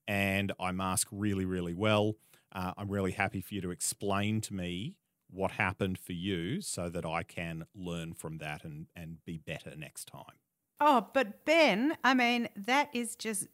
and 0.08 0.52
I 0.60 0.72
mask 0.72 1.08
really, 1.12 1.46
really 1.46 1.74
well. 1.74 2.16
Uh, 2.52 2.74
I'm 2.78 2.90
really 2.90 3.12
happy 3.12 3.42
for 3.42 3.54
you 3.54 3.62
to 3.62 3.72
explain 3.72 4.42
to 4.42 4.54
me 4.54 4.98
what 5.30 5.52
happened 5.52 6.00
for 6.00 6.14
you 6.14 6.62
so 6.62 6.90
that 6.90 7.06
I 7.06 7.24
can 7.24 7.66
learn 7.76 8.14
from 8.14 8.40
that 8.40 8.64
and, 8.64 8.88
and 8.96 9.24
be 9.26 9.38
better 9.38 9.76
next 9.76 10.06
time. 10.06 10.40
Oh, 10.82 11.08
but 11.14 11.46
Ben, 11.46 11.98
I 12.04 12.14
mean, 12.14 12.50
that 12.56 12.90
is 12.94 13.16
just 13.16 13.48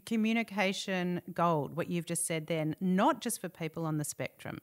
communication 0.00 1.20
gold, 1.32 1.76
what 1.76 1.88
you've 1.88 2.06
just 2.06 2.26
said 2.26 2.46
then, 2.46 2.76
not 2.80 3.20
just 3.20 3.40
for 3.40 3.48
people 3.48 3.86
on 3.86 3.98
the 3.98 4.04
spectrum. 4.04 4.58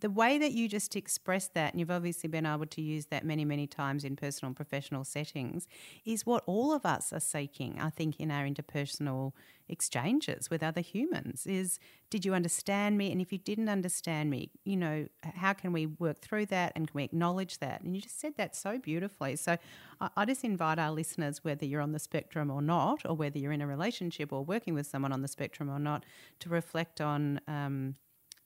The 0.00 0.10
way 0.10 0.38
that 0.38 0.52
you 0.52 0.68
just 0.68 0.96
expressed 0.96 1.54
that, 1.54 1.72
and 1.72 1.80
you've 1.80 1.90
obviously 1.90 2.28
been 2.28 2.46
able 2.46 2.66
to 2.66 2.82
use 2.82 3.06
that 3.06 3.24
many, 3.24 3.44
many 3.44 3.66
times 3.66 4.04
in 4.04 4.16
personal 4.16 4.48
and 4.48 4.56
professional 4.56 5.04
settings, 5.04 5.66
is 6.04 6.26
what 6.26 6.42
all 6.46 6.72
of 6.72 6.86
us 6.86 7.12
are 7.12 7.20
seeking, 7.20 7.78
I 7.80 7.90
think, 7.90 8.18
in 8.18 8.30
our 8.30 8.44
interpersonal 8.44 9.32
exchanges 9.68 10.48
with 10.50 10.62
other 10.62 10.80
humans 10.80 11.46
is 11.46 11.78
did 12.10 12.24
you 12.24 12.32
understand 12.32 12.96
me? 12.96 13.12
And 13.12 13.20
if 13.20 13.32
you 13.32 13.38
didn't 13.38 13.68
understand 13.68 14.30
me, 14.30 14.50
you 14.64 14.76
know, 14.76 15.06
how 15.22 15.52
can 15.52 15.72
we 15.72 15.84
work 15.84 16.20
through 16.20 16.46
that 16.46 16.72
and 16.74 16.88
can 16.88 16.94
we 16.94 17.04
acknowledge 17.04 17.58
that? 17.58 17.82
And 17.82 17.94
you 17.94 18.00
just 18.00 18.18
said 18.18 18.34
that 18.38 18.56
so 18.56 18.78
beautifully. 18.78 19.36
So 19.36 19.58
I, 20.00 20.08
I 20.16 20.24
just 20.24 20.42
invite 20.42 20.78
our 20.78 20.90
listeners, 20.90 21.44
whether 21.44 21.66
you're 21.66 21.82
on 21.82 21.92
the 21.92 21.98
spectrum 21.98 22.50
or 22.50 22.62
not, 22.62 23.02
or 23.04 23.14
whether 23.14 23.38
you're 23.38 23.52
in 23.52 23.60
a 23.60 23.66
relationship 23.66 24.32
or 24.32 24.42
working 24.42 24.72
with 24.72 24.86
someone 24.86 25.12
on 25.12 25.20
the 25.20 25.28
spectrum 25.28 25.68
or 25.68 25.78
not, 25.78 26.04
to 26.40 26.48
reflect 26.48 27.02
on 27.02 27.40
um, 27.46 27.96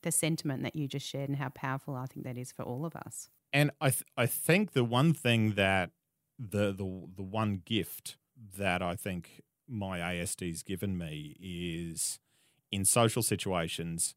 the 0.03 0.13
sentiment 0.13 0.63
that 0.63 0.77
you 0.77 0.89
just 0.89 1.07
shared 1.07 1.29
and 1.29 1.39
how 1.39 1.49
powerful 1.51 1.95
I 1.95 2.07
think 2.07 2.25
that 2.27 2.37
is 2.37 2.53
for 2.53 2.63
all 2.63 2.85
of 2.85 2.95
us. 2.97 3.29
And 3.53 3.71
I 3.81 3.91
th- 3.91 4.05
I 4.17 4.27
think 4.27 4.73
the 4.73 4.85
one 4.85 5.13
thing 5.13 5.53
that 5.53 5.91
the 6.39 6.73
the 6.73 7.09
the 7.17 7.23
one 7.23 7.63
gift 7.65 8.17
that 8.57 8.83
I 8.83 8.97
think 8.97 9.43
my 9.69 9.99
ASD's 9.99 10.63
given 10.63 10.99
me 10.99 11.37
is 11.41 12.19
in 12.71 12.85
social 12.85 13.23
situations. 13.23 14.15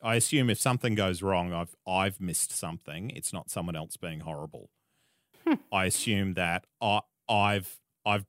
I 0.00 0.14
assume 0.14 0.48
if 0.48 0.58
something 0.58 0.94
goes 0.94 1.22
wrong, 1.22 1.52
I've 1.52 1.74
I've 1.86 2.20
missed 2.20 2.52
something. 2.52 3.10
It's 3.10 3.32
not 3.32 3.50
someone 3.50 3.76
else 3.76 3.96
being 3.96 4.20
horrible. 4.20 4.70
Hmm. 5.46 5.54
I 5.72 5.86
assume 5.86 6.34
that 6.34 6.64
I, 6.80 7.00
I've 7.28 7.78
I've 8.06 8.26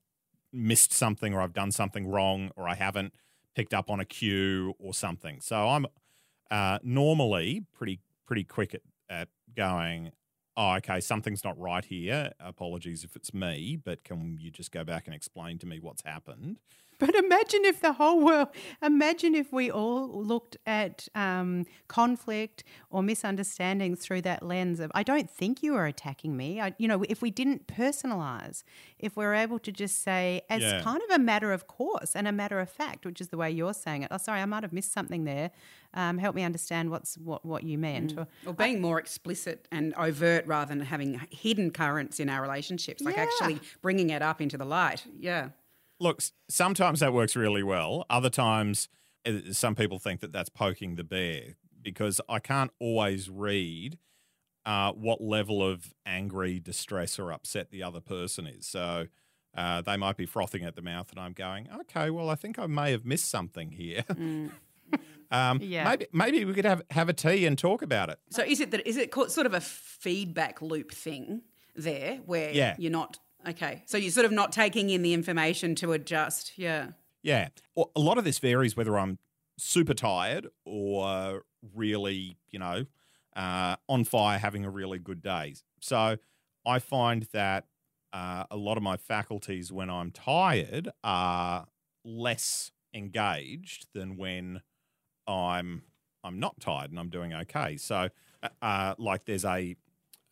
missed 0.51 0.91
something 0.91 1.33
or 1.33 1.41
I've 1.41 1.53
done 1.53 1.71
something 1.71 2.07
wrong 2.07 2.51
or 2.55 2.67
I 2.67 2.73
haven't 2.73 3.13
picked 3.55 3.73
up 3.73 3.89
on 3.89 3.99
a 3.99 4.05
cue 4.05 4.73
or 4.79 4.93
something. 4.93 5.39
So 5.41 5.69
I'm 5.69 5.85
uh, 6.51 6.79
normally 6.83 7.63
pretty 7.73 7.99
pretty 8.25 8.43
quick 8.43 8.73
at, 8.75 8.81
at 9.09 9.27
going, 9.55 10.11
oh, 10.55 10.73
okay, 10.75 10.99
something's 10.99 11.43
not 11.43 11.57
right 11.59 11.85
here. 11.85 12.31
Apologies 12.39 13.03
if 13.03 13.15
it's 13.15 13.33
me, 13.33 13.77
but 13.83 14.03
can 14.03 14.37
you 14.39 14.51
just 14.51 14.71
go 14.71 14.83
back 14.83 15.07
and 15.07 15.15
explain 15.15 15.57
to 15.59 15.65
me 15.65 15.79
what's 15.79 16.03
happened? 16.03 16.59
But 16.99 17.15
imagine 17.15 17.61
if 17.63 17.79
the 17.81 17.93
whole 17.93 18.23
world, 18.23 18.49
imagine 18.83 19.33
if 19.33 19.51
we 19.53 19.71
all 19.71 20.07
looked 20.23 20.57
at 20.65 21.07
um, 21.15 21.65
conflict 21.87 22.63
or 22.89 23.01
misunderstandings 23.01 23.99
through 23.99 24.21
that 24.23 24.43
lens 24.43 24.79
of, 24.79 24.91
I 24.93 25.03
don't 25.03 25.29
think 25.29 25.63
you 25.63 25.75
are 25.75 25.85
attacking 25.85 26.35
me. 26.35 26.59
I, 26.59 26.73
you 26.77 26.87
know, 26.87 27.03
if 27.07 27.21
we 27.21 27.31
didn't 27.31 27.67
personalize, 27.67 28.63
if 28.99 29.15
we're 29.15 29.33
able 29.33 29.59
to 29.59 29.71
just 29.71 30.03
say, 30.03 30.41
as 30.49 30.61
Yeah. 30.61 30.81
kind 30.81 31.01
of 31.09 31.15
a 31.15 31.19
matter 31.19 31.51
of 31.53 31.67
course 31.67 32.15
and 32.15 32.27
a 32.27 32.31
matter 32.31 32.59
of 32.59 32.69
fact, 32.69 33.05
which 33.05 33.21
is 33.21 33.29
the 33.29 33.37
way 33.37 33.49
you're 33.49 33.73
saying 33.73 34.03
it, 34.03 34.09
oh, 34.11 34.17
sorry, 34.17 34.41
I 34.41 34.45
might 34.45 34.63
have 34.63 34.73
missed 34.73 34.91
something 34.91 35.23
there. 35.23 35.51
Um, 35.93 36.17
help 36.17 36.35
me 36.35 36.43
understand 36.43 36.91
what's 36.91 37.17
what, 37.17 37.45
what 37.45 37.63
you 37.63 37.77
meant. 37.77 38.13
Or, 38.17 38.27
Or 38.45 38.53
being 38.53 38.81
more 38.81 38.99
explicit 38.99 39.67
and 39.71 39.93
overt 39.95 40.45
rather 40.45 40.69
than 40.75 40.85
having 40.85 41.19
hidden 41.31 41.71
currents 41.71 42.19
in 42.19 42.29
our 42.29 42.41
relationships, 42.41 43.01
like 43.01 43.15
Yeah. 43.15 43.23
actually 43.23 43.59
bringing 43.81 44.09
it 44.09 44.21
up 44.21 44.41
into 44.41 44.57
the 44.57 44.65
light. 44.65 45.05
Yeah. 45.17 45.49
Look, 45.99 46.21
sometimes 46.49 46.99
that 47.01 47.13
works 47.13 47.35
really 47.35 47.63
well. 47.63 48.05
Other 48.09 48.29
times, 48.29 48.87
uh, 49.25 49.51
some 49.51 49.75
people 49.75 49.99
think 49.99 50.21
that 50.21 50.31
that's 50.31 50.49
poking 50.49 50.95
the 50.95 51.03
bear 51.03 51.55
because 51.81 52.21
I 52.29 52.39
can't 52.39 52.71
always 52.79 53.29
read 53.29 53.97
uh, 54.65 54.91
what 54.93 55.21
level 55.21 55.63
of 55.63 55.93
angry, 56.05 56.59
distress, 56.59 57.17
or 57.19 57.31
upset 57.31 57.71
the 57.71 57.83
other 57.83 57.99
person 58.01 58.47
is. 58.47 58.65
So 58.67 59.07
uh, 59.57 59.81
they 59.81 59.97
might 59.97 60.15
be 60.17 60.25
frothing 60.25 60.63
at 60.63 60.75
the 60.75 60.81
mouth, 60.81 61.09
and 61.11 61.19
I'm 61.19 61.33
going, 61.33 61.67
okay, 61.81 62.09
well, 62.09 62.29
I 62.29 62.35
think 62.35 62.59
I 62.59 62.67
may 62.67 62.91
have 62.91 63.05
missed 63.05 63.29
something 63.29 63.71
here. 63.71 64.03
um, 65.31 65.59
Yeah. 65.61 65.83
Maybe 65.85 66.07
maybe 66.13 66.45
we 66.45 66.53
could 66.53 66.65
have 66.65 66.81
have 66.91 67.09
a 67.09 67.13
tea 67.13 67.45
and 67.45 67.57
talk 67.57 67.81
about 67.81 68.09
it. 68.09 68.19
So 68.29 68.43
is 68.43 68.59
it 68.59 68.71
that 68.71 68.87
is 68.87 68.97
it 68.97 69.13
sort 69.13 69.45
of 69.45 69.53
a 69.53 69.61
feedback 69.61 70.61
loop 70.61 70.91
thing 70.91 71.41
there 71.75 72.17
where 72.25 72.51
Yeah. 72.51 72.75
you're 72.77 72.91
not 72.91 73.19
okay? 73.47 73.83
So 73.85 73.97
you're 73.97 74.11
sort 74.11 74.25
of 74.25 74.31
not 74.31 74.51
taking 74.51 74.89
in 74.89 75.01
the 75.01 75.13
information 75.13 75.75
to 75.75 75.93
adjust. 75.93 76.53
Yeah. 76.57 76.89
Yeah. 77.23 77.49
Well, 77.75 77.91
a 77.95 77.99
lot 77.99 78.17
of 78.17 78.23
this 78.23 78.39
varies 78.39 78.75
whether 78.75 78.97
I'm 78.97 79.19
super 79.57 79.93
tired 79.93 80.47
or 80.65 81.43
really, 81.75 82.37
you 82.49 82.59
know, 82.59 82.85
uh, 83.35 83.75
on 83.87 84.03
fire, 84.03 84.39
having 84.39 84.65
a 84.65 84.69
really 84.69 84.99
good 84.99 85.21
day. 85.21 85.55
So 85.81 86.17
I 86.65 86.79
find 86.79 87.27
that 87.33 87.65
uh, 88.13 88.45
a 88.49 88.57
lot 88.57 88.77
of 88.77 88.83
my 88.83 88.97
faculties 88.97 89.71
when 89.71 89.89
I'm 89.89 90.11
tired 90.11 90.89
are 91.03 91.67
less 92.03 92.71
engaged 92.93 93.87
than 93.93 94.17
when 94.17 94.61
I'm 95.27 95.83
I'm 96.23 96.39
not 96.39 96.59
tired 96.59 96.89
and 96.91 96.99
I'm 96.99 97.09
doing 97.09 97.33
okay. 97.33 97.77
So, 97.77 98.09
uh, 98.43 98.49
uh, 98.61 98.95
like, 98.97 99.25
there's 99.25 99.45
a 99.45 99.75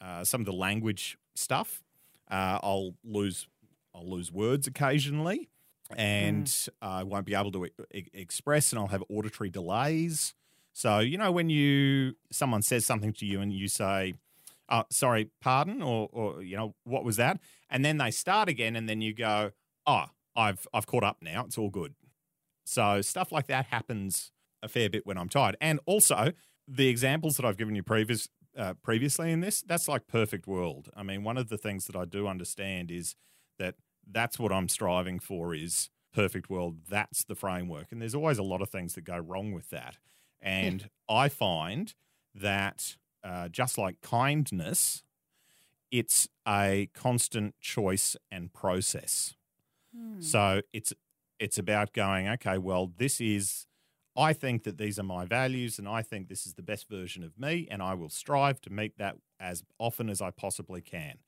uh, 0.02 0.24
some 0.24 0.42
of 0.42 0.46
the 0.46 0.54
language 0.54 1.18
stuff. 1.36 1.84
Uh, 2.30 2.60
I'll 2.62 2.96
lose 3.04 3.48
I'll 3.96 4.10
lose 4.10 4.32
words 4.32 4.68
occasionally, 4.68 5.50
and 5.96 6.52
I 6.82 7.04
won't 7.04 7.26
be 7.26 7.34
able 7.36 7.52
to 7.54 7.66
e- 7.66 7.72
e- 7.94 8.08
express, 8.14 8.72
and 8.72 8.80
I'll 8.80 8.88
have 8.88 9.04
auditory 9.10 9.50
delays. 9.50 10.34
So, 10.74 11.00
you 11.00 11.18
know, 11.18 11.32
when 11.32 11.50
you 11.50 12.16
someone 12.32 12.62
says 12.62 12.86
something 12.86 13.14
to 13.14 13.26
you 13.26 13.42
and 13.42 13.52
you 13.54 13.68
say, 13.68 14.14
"Oh, 14.70 14.84
sorry, 14.92 15.32
pardon," 15.42 15.82
or, 15.82 16.10
or 16.12 16.44
you 16.44 16.56
know, 16.58 16.76
what 16.84 17.04
was 17.04 17.16
that? 17.18 17.40
And 17.70 17.84
then 17.84 17.98
they 17.98 18.12
start 18.12 18.50
again, 18.50 18.76
and 18.76 18.88
then 18.88 19.02
you 19.02 19.14
go, 19.14 19.52
"Oh, 19.86 20.06
I've 20.36 20.68
I've 20.74 20.86
caught 20.86 21.04
up 21.04 21.18
now. 21.22 21.46
It's 21.46 21.58
all 21.58 21.70
good." 21.70 21.96
So 22.66 23.02
stuff 23.02 23.32
like 23.32 23.48
that 23.48 23.68
happens 23.68 24.32
a 24.62 24.68
fair 24.68 24.90
bit 24.90 25.06
when 25.06 25.18
I'm 25.18 25.30
tired. 25.30 25.56
And 25.62 25.80
also 25.86 26.34
the 26.68 26.88
examples 26.90 27.38
that 27.38 27.46
I've 27.46 27.58
given 27.58 27.76
you 27.76 27.84
previous 27.84 28.28
uh, 28.58 28.74
previously 28.82 29.32
in 29.32 29.42
this, 29.42 29.62
that's 29.62 29.88
like 29.88 30.08
perfect 30.08 30.48
world. 30.48 30.90
I 30.96 31.04
mean, 31.04 31.24
one 31.24 31.38
of 31.38 31.50
the 31.50 31.58
things 31.58 31.86
that 31.86 31.96
I 31.96 32.06
do 32.06 32.28
understand 32.28 32.92
is 32.92 33.16
that 33.60 33.76
that's 34.10 34.40
what 34.40 34.52
I'm 34.52 34.68
striving 34.70 35.20
for 35.20 35.54
is 35.54 35.90
perfect 36.14 36.50
world. 36.50 36.78
That's 36.90 37.24
the 37.24 37.36
framework. 37.36 37.92
And 37.92 38.02
there's 38.02 38.16
always 38.16 38.38
a 38.38 38.44
lot 38.44 38.62
of 38.62 38.70
things 38.70 38.96
that 38.96 39.02
go 39.04 39.18
wrong 39.18 39.54
with 39.54 39.70
that. 39.70 39.98
And 40.42 40.90
I 41.10 41.30
find 41.30 41.94
that 42.34 42.98
uh, 43.24 43.50
just 43.50 43.78
like 43.78 44.02
kindness, 44.02 45.04
it's 45.92 46.28
a 46.48 46.90
constant 46.94 47.56
choice 47.60 48.16
and 48.32 48.52
process. 48.54 49.36
So 50.22 50.62
it's 50.74 50.94
it's 51.40 51.58
about 51.60 51.94
going, 51.94 52.28
okay, 52.28 52.58
well, 52.58 52.92
this 52.98 53.22
is 53.22 53.67
I 54.18 54.34
think 54.34 54.64
that 54.64 54.80
these 54.80 54.98
are 54.98 55.04
my 55.04 55.26
values 55.26 55.78
and 55.78 55.88
I 55.88 56.02
think 56.02 56.28
this 56.28 56.48
is 56.48 56.56
the 56.56 56.64
best 56.64 56.90
version 56.90 57.24
of 57.24 57.38
me 57.38 57.68
and 57.70 57.84
I 57.84 57.94
will 57.94 58.10
strive 58.10 58.60
to 58.62 58.72
meet 58.72 58.98
that 58.98 59.18
as 59.40 59.64
often 59.78 60.10
as 60.10 60.22
I 60.22 60.32
possibly 60.32 60.82
can. 60.82 61.20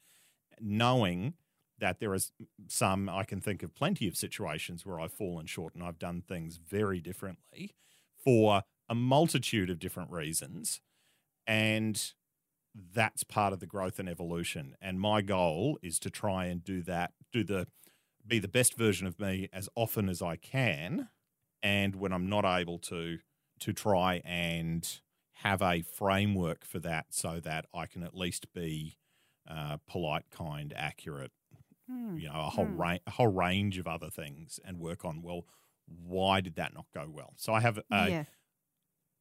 Knowing 0.59 1.35
that 1.79 1.99
there 1.99 2.13
is 2.13 2.31
some 2.67 3.07
I 3.07 3.23
can 3.23 3.41
think 3.41 3.61
of 3.61 3.75
plenty 3.75 4.07
of 4.07 4.17
situations 4.17 4.85
where 4.85 4.99
I've 4.99 5.13
fallen 5.13 5.45
short 5.45 5.75
and 5.75 5.83
I've 5.83 5.99
done 5.99 6.23
things 6.27 6.57
very 6.57 6.99
differently 6.99 7.75
for 8.17 8.63
a 8.89 8.95
multitude 8.95 9.69
of 9.69 9.79
different 9.79 10.11
reasons. 10.11 10.81
And 11.45 12.13
that's 12.93 13.23
part 13.23 13.53
of 13.53 13.59
the 13.59 13.65
growth 13.67 13.99
and 13.99 14.09
evolution. 14.09 14.75
And 14.81 14.99
my 14.99 15.21
goal 15.21 15.77
is 15.81 15.99
to 15.99 16.09
try 16.09 16.45
and 16.45 16.63
do 16.63 16.81
that, 16.83 17.11
do 17.31 17.43
the 17.43 17.67
be 18.25 18.39
the 18.39 18.47
best 18.47 18.77
version 18.77 19.07
of 19.07 19.19
me 19.19 19.47
as 19.53 19.69
often 19.75 20.09
as 20.09 20.21
I 20.21 20.35
can. 20.35 21.09
And 21.61 21.95
when 21.95 22.13
I'm 22.13 22.29
not 22.29 22.45
able 22.45 22.79
to, 22.79 23.19
to 23.59 23.73
try 23.73 24.21
and 24.25 24.87
have 25.43 25.61
a 25.61 25.81
framework 25.81 26.65
for 26.65 26.79
that 26.79 27.07
so 27.11 27.39
that 27.41 27.65
I 27.73 27.85
can 27.85 28.03
at 28.03 28.15
least 28.15 28.53
be 28.53 28.97
uh, 29.49 29.77
polite, 29.87 30.25
kind, 30.31 30.73
accurate, 30.75 31.31
you 32.15 32.27
know, 32.29 32.35
a 32.35 32.49
whole 32.49 32.65
range, 32.65 33.01
a 33.07 33.11
whole 33.11 33.27
range 33.27 33.77
of 33.77 33.87
other 33.87 34.09
things, 34.09 34.59
and 34.63 34.79
work 34.79 35.03
on 35.03 35.21
well, 35.21 35.45
why 35.87 36.39
did 36.41 36.55
that 36.55 36.73
not 36.73 36.85
go 36.93 37.09
well? 37.11 37.33
So 37.35 37.53
I 37.53 37.61
have 37.61 37.77
a, 37.77 37.83
yeah. 38.09 38.23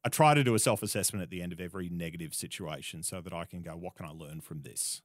I 0.03 0.09
try 0.09 0.33
to 0.33 0.43
do 0.43 0.55
a 0.55 0.59
self 0.59 0.83
assessment 0.83 1.23
at 1.23 1.29
the 1.29 1.41
end 1.41 1.51
of 1.51 1.59
every 1.59 1.89
negative 1.89 2.33
situation 2.33 3.01
so 3.03 3.21
that 3.21 3.33
I 3.33 3.45
can 3.45 3.61
go, 3.61 3.71
what 3.71 3.95
can 3.95 4.05
I 4.05 4.11
learn 4.11 4.41
from 4.41 4.61
this? 4.61 5.01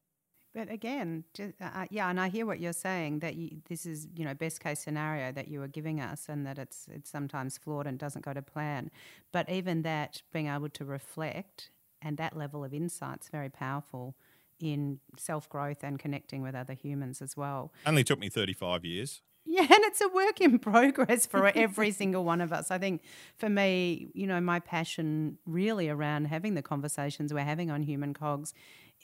But 0.55 0.71
again, 0.71 1.25
just, 1.35 1.55
uh, 1.61 1.87
yeah, 1.91 2.09
and 2.09 2.21
I 2.21 2.29
hear 2.29 2.47
what 2.47 2.61
you're 2.61 2.73
saying 2.73 3.19
that 3.19 3.35
you, 3.35 3.57
this 3.69 3.85
is 3.85 4.07
you 4.15 4.25
know 4.25 4.35
best 4.35 4.61
case 4.61 4.81
scenario 4.81 5.33
that 5.33 5.49
you 5.49 5.61
are 5.63 5.69
giving 5.69 6.01
us, 6.01 6.29
and 6.29 6.47
that 6.47 6.59
it's 6.59 6.87
it's 6.91 7.11
sometimes 7.11 7.59
flawed 7.59 7.87
and 7.87 7.99
doesn't 7.99 8.25
go 8.25 8.33
to 8.33 8.43
plan. 8.43 8.91
But 9.33 9.51
even 9.51 9.83
that, 9.83 10.23
being 10.33 10.47
able 10.47 10.69
to 10.69 10.85
reflect 10.85 11.71
and 12.01 12.17
that 12.19 12.37
level 12.37 12.63
of 12.63 12.73
insight's 12.73 13.29
very 13.29 13.49
powerful 13.49 14.15
in 14.61 15.01
self 15.19 15.49
growth 15.49 15.83
and 15.83 15.99
connecting 15.99 16.43
with 16.43 16.55
other 16.55 16.75
humans 16.75 17.21
as 17.21 17.37
well. 17.37 17.73
Only 17.85 18.05
took 18.05 18.21
me 18.21 18.29
35 18.29 18.85
years. 18.85 19.23
Yeah, 19.47 19.61
and 19.61 19.85
it's 19.85 20.01
a 20.01 20.09
work 20.09 20.41
in 20.41 20.59
progress 20.59 21.27
for 21.27 21.49
every 21.49 21.91
single 22.01 22.25
one 22.25 22.41
of 22.41 22.51
us. 22.51 22.71
I 22.71 22.79
think 22.79 23.03
for 23.37 23.51
me, 23.51 24.09
you 24.15 24.27
know, 24.27 24.41
my 24.41 24.59
passion 24.59 25.37
really 25.45 25.91
around 25.91 26.29
having 26.29 26.55
the 26.55 26.63
conversations 26.63 27.33
we're 27.33 27.45
having 27.45 27.71
on 27.71 27.83
human 27.83 28.15
cogs 28.15 28.55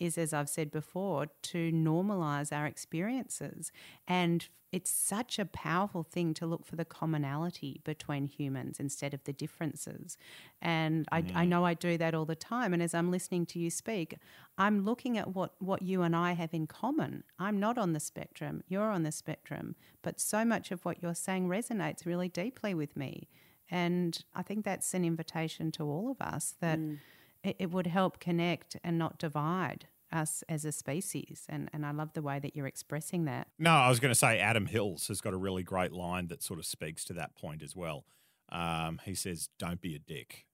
is, 0.00 0.18
as 0.18 0.32
I've 0.32 0.48
said 0.48 0.70
before, 0.72 1.26
to 1.42 1.70
normalize 1.70 2.52
our 2.52 2.66
experiences. 2.66 3.70
And 4.08 4.48
it's 4.72 4.90
such 4.90 5.38
a 5.38 5.44
powerful 5.44 6.04
thing 6.04 6.32
to 6.34 6.46
look 6.46 6.64
for 6.64 6.76
the 6.76 6.84
commonality 6.84 7.80
between 7.84 8.26
humans 8.26 8.78
instead 8.78 9.12
of 9.12 9.24
the 9.24 9.32
differences. 9.32 10.16
And 10.62 11.06
I, 11.10 11.24
I, 11.34 11.44
know 11.44 11.64
I 11.64 11.74
do 11.74 11.98
that 11.98 12.14
all 12.14 12.24
the 12.24 12.36
time. 12.36 12.72
And 12.72 12.82
as 12.82 12.94
I'm 12.94 13.10
listening 13.10 13.46
to 13.46 13.58
you 13.58 13.68
speak, 13.68 14.16
I'm 14.58 14.84
looking 14.84 15.18
at 15.18 15.34
what, 15.34 15.54
what 15.58 15.82
you 15.82 16.02
and 16.02 16.14
I 16.14 16.32
have 16.32 16.54
in 16.54 16.66
common. 16.66 17.24
I'm 17.38 17.58
not 17.58 17.78
on 17.78 17.92
the 17.92 18.00
spectrum, 18.00 18.62
you're 18.68 18.90
on 18.90 19.02
the 19.02 19.12
spectrum. 19.12 19.74
But 20.02 20.20
so 20.20 20.44
much 20.44 20.70
of 20.70 20.84
what 20.84 21.02
you're 21.02 21.14
saying 21.14 21.48
resonates 21.48 22.06
really 22.06 22.28
deeply 22.28 22.72
with 22.72 22.96
me. 22.96 23.28
And 23.70 24.22
I 24.34 24.42
think 24.42 24.64
that's 24.64 24.94
an 24.94 25.04
invitation 25.04 25.72
to 25.72 25.84
all 25.84 26.10
of 26.10 26.20
us 26.20 26.54
that 26.60 26.78
mm. 26.78 26.98
It, 27.42 27.56
it 27.58 27.70
would 27.70 27.86
help 27.86 28.20
connect 28.20 28.76
and 28.82 28.98
not 28.98 29.18
divide 29.18 29.86
us 30.12 30.42
as 30.48 30.64
a 30.64 30.72
species. 30.72 31.44
And, 31.48 31.68
and 31.72 31.86
I 31.86 31.92
love 31.92 32.12
the 32.14 32.22
way 32.22 32.38
that 32.40 32.56
you're 32.56 32.66
expressing 32.66 33.24
that. 33.26 33.48
No, 33.58 33.70
I 33.70 33.88
was 33.88 34.00
going 34.00 34.10
to 34.10 34.18
say 34.18 34.38
Adam 34.38 34.66
Hills 34.66 35.08
has 35.08 35.20
got 35.20 35.32
a 35.32 35.36
really 35.36 35.62
great 35.62 35.92
line 35.92 36.28
that 36.28 36.42
sort 36.42 36.58
of 36.58 36.66
speaks 36.66 37.04
to 37.06 37.12
that 37.14 37.36
point 37.36 37.62
as 37.62 37.76
well. 37.76 38.04
Um, 38.50 39.00
he 39.04 39.14
says, 39.14 39.48
Don't 39.58 39.80
be 39.80 39.94
a 39.94 39.98
dick. 39.98 40.46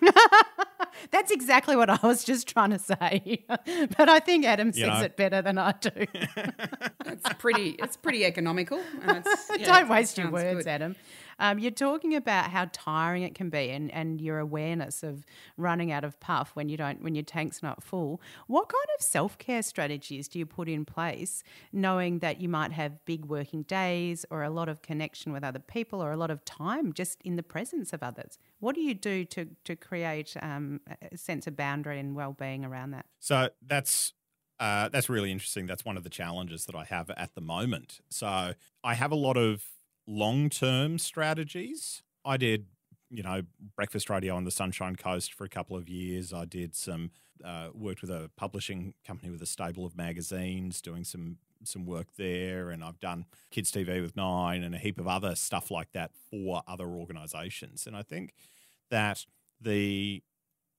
That's 1.10 1.30
exactly 1.30 1.76
what 1.76 1.90
I 1.90 1.98
was 2.02 2.24
just 2.24 2.48
trying 2.48 2.70
to 2.70 2.78
say. 2.78 3.44
but 3.48 4.08
I 4.08 4.18
think 4.20 4.44
Adam 4.44 4.72
says 4.72 4.86
know. 4.86 5.00
it 5.02 5.16
better 5.16 5.42
than 5.42 5.58
I 5.58 5.72
do. 5.72 5.90
it's 5.94 7.34
pretty 7.38 7.76
it's 7.78 7.96
pretty 7.96 8.24
economical. 8.24 8.80
Yeah, 9.06 9.64
Don't 9.64 9.88
waste 9.88 10.18
your 10.18 10.30
words, 10.30 10.64
good. 10.64 10.68
Adam. 10.68 10.96
Um, 11.38 11.58
you're 11.58 11.70
talking 11.70 12.14
about 12.14 12.50
how 12.50 12.68
tiring 12.72 13.22
it 13.22 13.34
can 13.34 13.50
be 13.50 13.70
and, 13.70 13.90
and 13.92 14.20
your 14.20 14.38
awareness 14.38 15.02
of 15.02 15.24
running 15.56 15.92
out 15.92 16.04
of 16.04 16.18
puff 16.20 16.50
when 16.54 16.68
you 16.68 16.76
don't 16.76 17.02
when 17.02 17.14
your 17.14 17.24
tank's 17.24 17.62
not 17.62 17.82
full. 17.82 18.20
What 18.46 18.68
kind 18.68 18.86
of 18.98 19.04
self 19.04 19.38
care 19.38 19.62
strategies 19.62 20.28
do 20.28 20.38
you 20.38 20.46
put 20.46 20.68
in 20.68 20.84
place, 20.84 21.42
knowing 21.72 22.20
that 22.20 22.40
you 22.40 22.48
might 22.48 22.72
have 22.72 23.04
big 23.04 23.26
working 23.26 23.62
days 23.62 24.24
or 24.30 24.42
a 24.42 24.50
lot 24.50 24.68
of 24.68 24.82
connection 24.82 25.32
with 25.32 25.44
other 25.44 25.58
people 25.58 26.02
or 26.02 26.12
a 26.12 26.16
lot 26.16 26.30
of 26.30 26.44
time 26.44 26.92
just 26.92 27.20
in 27.22 27.36
the 27.36 27.42
presence 27.42 27.92
of 27.92 28.02
others? 28.02 28.38
What 28.60 28.74
do 28.74 28.80
you 28.80 28.94
do 28.94 29.24
to 29.26 29.48
to 29.64 29.76
create 29.76 30.36
um, 30.40 30.80
a 31.12 31.16
sense 31.16 31.46
of 31.46 31.56
boundary 31.56 31.98
and 31.98 32.14
well 32.14 32.32
being 32.32 32.64
around 32.64 32.92
that? 32.92 33.06
So 33.20 33.50
that's 33.66 34.12
uh, 34.58 34.88
that's 34.88 35.08
really 35.08 35.30
interesting. 35.30 35.66
That's 35.66 35.84
one 35.84 35.96
of 35.96 36.02
the 36.02 36.10
challenges 36.10 36.64
that 36.66 36.74
I 36.74 36.84
have 36.84 37.10
at 37.10 37.34
the 37.34 37.40
moment. 37.40 38.00
So 38.08 38.54
I 38.82 38.94
have 38.94 39.12
a 39.12 39.16
lot 39.16 39.36
of 39.36 39.62
long 40.06 40.48
term 40.50 40.98
strategies. 40.98 42.02
I 42.24 42.36
did, 42.36 42.66
you 43.10 43.22
know, 43.22 43.42
breakfast 43.76 44.10
radio 44.10 44.34
on 44.34 44.44
the 44.44 44.50
Sunshine 44.50 44.96
Coast 44.96 45.32
for 45.32 45.44
a 45.44 45.48
couple 45.48 45.76
of 45.76 45.88
years. 45.88 46.32
I 46.32 46.44
did 46.44 46.74
some 46.74 47.10
uh, 47.44 47.68
worked 47.74 48.00
with 48.00 48.10
a 48.10 48.30
publishing 48.36 48.94
company 49.06 49.30
with 49.30 49.42
a 49.42 49.46
stable 49.46 49.84
of 49.84 49.96
magazines, 49.96 50.80
doing 50.80 51.04
some 51.04 51.38
some 51.64 51.86
work 51.86 52.08
there, 52.16 52.70
and 52.70 52.84
I've 52.84 53.00
done 53.00 53.24
Kids 53.50 53.72
TV 53.72 54.00
with 54.00 54.16
Nine 54.16 54.62
and 54.62 54.74
a 54.74 54.78
heap 54.78 54.98
of 55.00 55.08
other 55.08 55.34
stuff 55.34 55.70
like 55.70 55.92
that 55.92 56.10
for 56.30 56.62
other 56.68 56.86
organisations. 56.86 57.86
And 57.86 57.96
I 57.96 58.02
think 58.02 58.34
that 58.90 59.24
the 59.60 60.22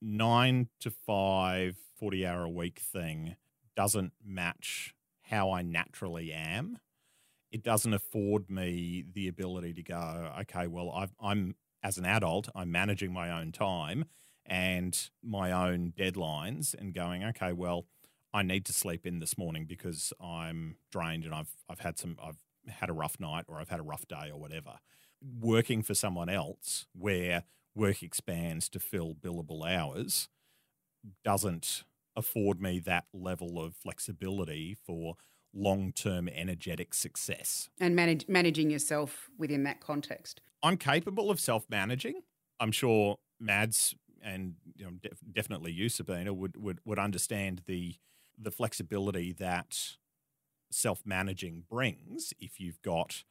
nine 0.02 0.70
to 0.80 0.92
five 0.92 1.78
40 2.00 2.26
hour 2.26 2.44
a 2.44 2.50
week 2.50 2.80
thing 2.80 3.36
doesn't 3.76 4.13
match 4.24 4.94
how 5.24 5.52
I 5.52 5.62
naturally 5.62 6.32
am 6.32 6.80
it 7.52 7.64
doesn't 7.64 7.94
afford 7.94 8.50
me 8.50 9.04
the 9.14 9.28
ability 9.28 9.74
to 9.74 9.84
go, 9.84 10.32
okay, 10.42 10.68
well, 10.68 10.92
i 10.92 11.32
am 11.32 11.56
as 11.84 11.98
an 11.98 12.06
adult, 12.06 12.50
I'm 12.56 12.72
managing 12.72 13.14
my 13.14 13.30
own 13.40 13.52
time 13.52 14.06
and 14.46 15.10
my 15.24 15.52
own 15.52 15.94
deadlines 15.98 16.74
and 16.74 16.94
going, 16.94 17.24
okay, 17.24 17.54
well, 17.54 17.86
I 18.34 18.44
need 18.44 18.66
to 18.66 18.74
sleep 18.74 19.06
in 19.06 19.20
this 19.20 19.38
morning 19.38 19.66
because 19.66 20.12
I'm 20.22 20.78
drained 20.92 21.24
and 21.24 21.34
I've 21.34 21.50
I've 21.70 21.80
had 21.80 21.98
some 21.98 22.18
I've 22.22 22.38
had 22.68 22.90
a 22.90 22.94
rough 22.94 23.20
night 23.20 23.46
or 23.48 23.60
I've 23.60 23.70
had 23.70 23.80
a 23.80 23.84
rough 23.84 24.08
day 24.08 24.30
or 24.32 24.40
whatever. 24.40 24.80
Working 25.40 25.82
for 25.82 25.94
someone 25.94 26.30
else 26.30 26.86
where 26.94 27.44
work 27.74 28.04
expands 28.04 28.68
to 28.70 28.80
fill 28.80 29.16
billable 29.16 29.68
hours 29.68 30.28
doesn't 31.24 31.84
afford 32.16 32.62
me 32.62 32.80
that 32.80 33.06
level 33.14 33.62
of 33.62 33.76
flexibility 33.76 34.76
for 34.86 35.16
long 35.54 35.92
term 35.92 36.30
energetic 36.30 36.94
success. 36.94 37.70
And 37.80 37.96
manage, 37.96 38.28
managing 38.28 38.70
yourself 38.70 39.30
within 39.38 39.64
that 39.64 39.80
context. 39.80 40.42
I'm 40.64 40.78
capable 40.78 41.30
of 41.32 41.40
self 41.40 41.66
managing. 41.70 42.22
I'm 42.60 42.72
sure 42.72 43.18
Mads 43.40 43.96
and 44.24 44.56
you 44.76 44.86
know, 44.86 44.92
def- 45.02 45.22
definitely 45.32 45.72
you, 45.72 45.90
Sabina, 45.90 46.34
would, 46.34 46.58
would, 46.58 46.80
would 46.86 47.00
understand 47.00 47.62
the, 47.66 47.96
the 48.38 48.52
flexibility 48.52 49.32
that 49.34 49.98
self 50.72 51.02
managing 51.06 51.64
brings 51.70 52.34
if 52.40 52.60
you've 52.60 52.82
got 52.82 53.24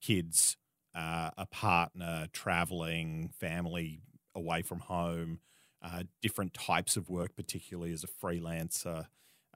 kids, 0.00 0.56
uh, 0.94 1.30
a 1.36 1.46
partner, 1.46 2.28
traveling, 2.32 3.30
family 3.38 4.00
away 4.34 4.62
from 4.62 4.80
home, 4.80 5.40
uh, 5.82 6.04
different 6.22 6.54
types 6.54 6.96
of 6.96 7.08
work, 7.08 7.36
particularly 7.36 7.92
as 7.92 8.04
a 8.04 8.06
freelancer 8.06 9.06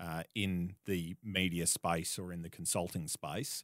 uh, 0.03 0.25
in 0.35 0.75
the 0.87 1.15
media 1.23 1.67
space 1.67 2.19
or 2.19 2.33
in 2.33 2.43
the 2.43 2.51
consulting 2.51 3.07
space. 3.07 3.63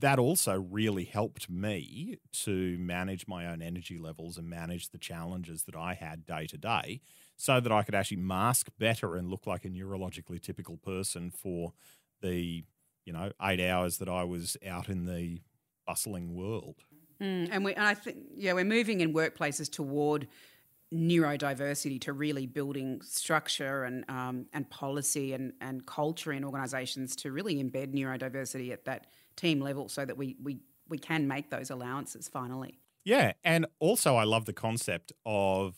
That 0.00 0.18
also 0.18 0.60
really 0.60 1.04
helped 1.04 1.48
me 1.48 2.18
to 2.44 2.76
manage 2.78 3.26
my 3.26 3.46
own 3.46 3.62
energy 3.62 3.96
levels 3.96 4.36
and 4.36 4.48
manage 4.48 4.90
the 4.90 4.98
challenges 4.98 5.62
that 5.64 5.74
I 5.74 5.94
had 5.94 6.26
day 6.26 6.46
to 6.48 6.58
day 6.58 7.00
so 7.36 7.58
that 7.58 7.72
I 7.72 7.82
could 7.82 7.94
actually 7.94 8.18
mask 8.18 8.68
better 8.78 9.16
and 9.16 9.30
look 9.30 9.46
like 9.46 9.64
a 9.64 9.70
neurologically 9.70 10.40
typical 10.40 10.76
person 10.76 11.30
for 11.30 11.72
the, 12.20 12.64
you 13.06 13.12
know, 13.12 13.32
eight 13.42 13.60
hours 13.60 13.96
that 13.98 14.10
I 14.10 14.24
was 14.24 14.58
out 14.66 14.90
in 14.90 15.06
the 15.06 15.40
bustling 15.86 16.34
world. 16.34 16.76
Mm, 17.22 17.48
and 17.50 17.64
we, 17.64 17.74
and 17.74 17.86
I 17.86 17.94
think, 17.94 18.18
yeah, 18.36 18.52
we're 18.52 18.64
moving 18.64 19.00
in 19.00 19.14
workplaces 19.14 19.70
toward 19.70 20.28
neurodiversity 20.92 22.00
to 22.00 22.12
really 22.12 22.46
building 22.46 23.00
structure 23.02 23.84
and 23.84 24.04
um, 24.08 24.46
and 24.52 24.68
policy 24.70 25.34
and, 25.34 25.52
and 25.60 25.86
culture 25.86 26.32
in 26.32 26.44
organisations 26.44 27.14
to 27.16 27.30
really 27.30 27.62
embed 27.62 27.92
neurodiversity 27.92 28.72
at 28.72 28.84
that 28.86 29.06
team 29.36 29.60
level 29.60 29.88
so 29.88 30.04
that 30.04 30.16
we, 30.16 30.36
we 30.42 30.58
we 30.88 30.98
can 30.98 31.28
make 31.28 31.50
those 31.50 31.70
allowances 31.70 32.28
finally. 32.28 32.78
Yeah, 33.04 33.32
and 33.44 33.66
also 33.78 34.16
I 34.16 34.24
love 34.24 34.46
the 34.46 34.52
concept 34.52 35.12
of 35.26 35.76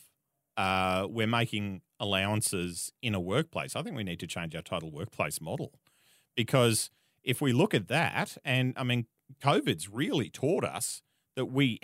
uh, 0.57 1.07
we're 1.09 1.27
making 1.27 1.83
allowances 1.99 2.93
in 3.03 3.15
a 3.15 3.21
workplace. 3.21 3.77
I 3.77 3.83
think 3.83 3.97
we 3.97 4.05
need 4.05 4.21
to 4.21 4.27
change 4.27 4.55
our 4.55 4.63
total 4.63 4.91
workplace 4.91 5.41
model 5.41 5.73
because 6.37 6.91
if 7.23 7.41
we 7.41 7.53
look 7.53 7.75
at 7.75 7.89
that, 7.89 8.37
and 8.45 8.75
I 8.77 8.85
mean, 8.85 9.07
COVID's 9.43 9.89
really 9.89 10.31
taught 10.31 10.65
us 10.65 11.03
that 11.37 11.47
we 11.47 11.81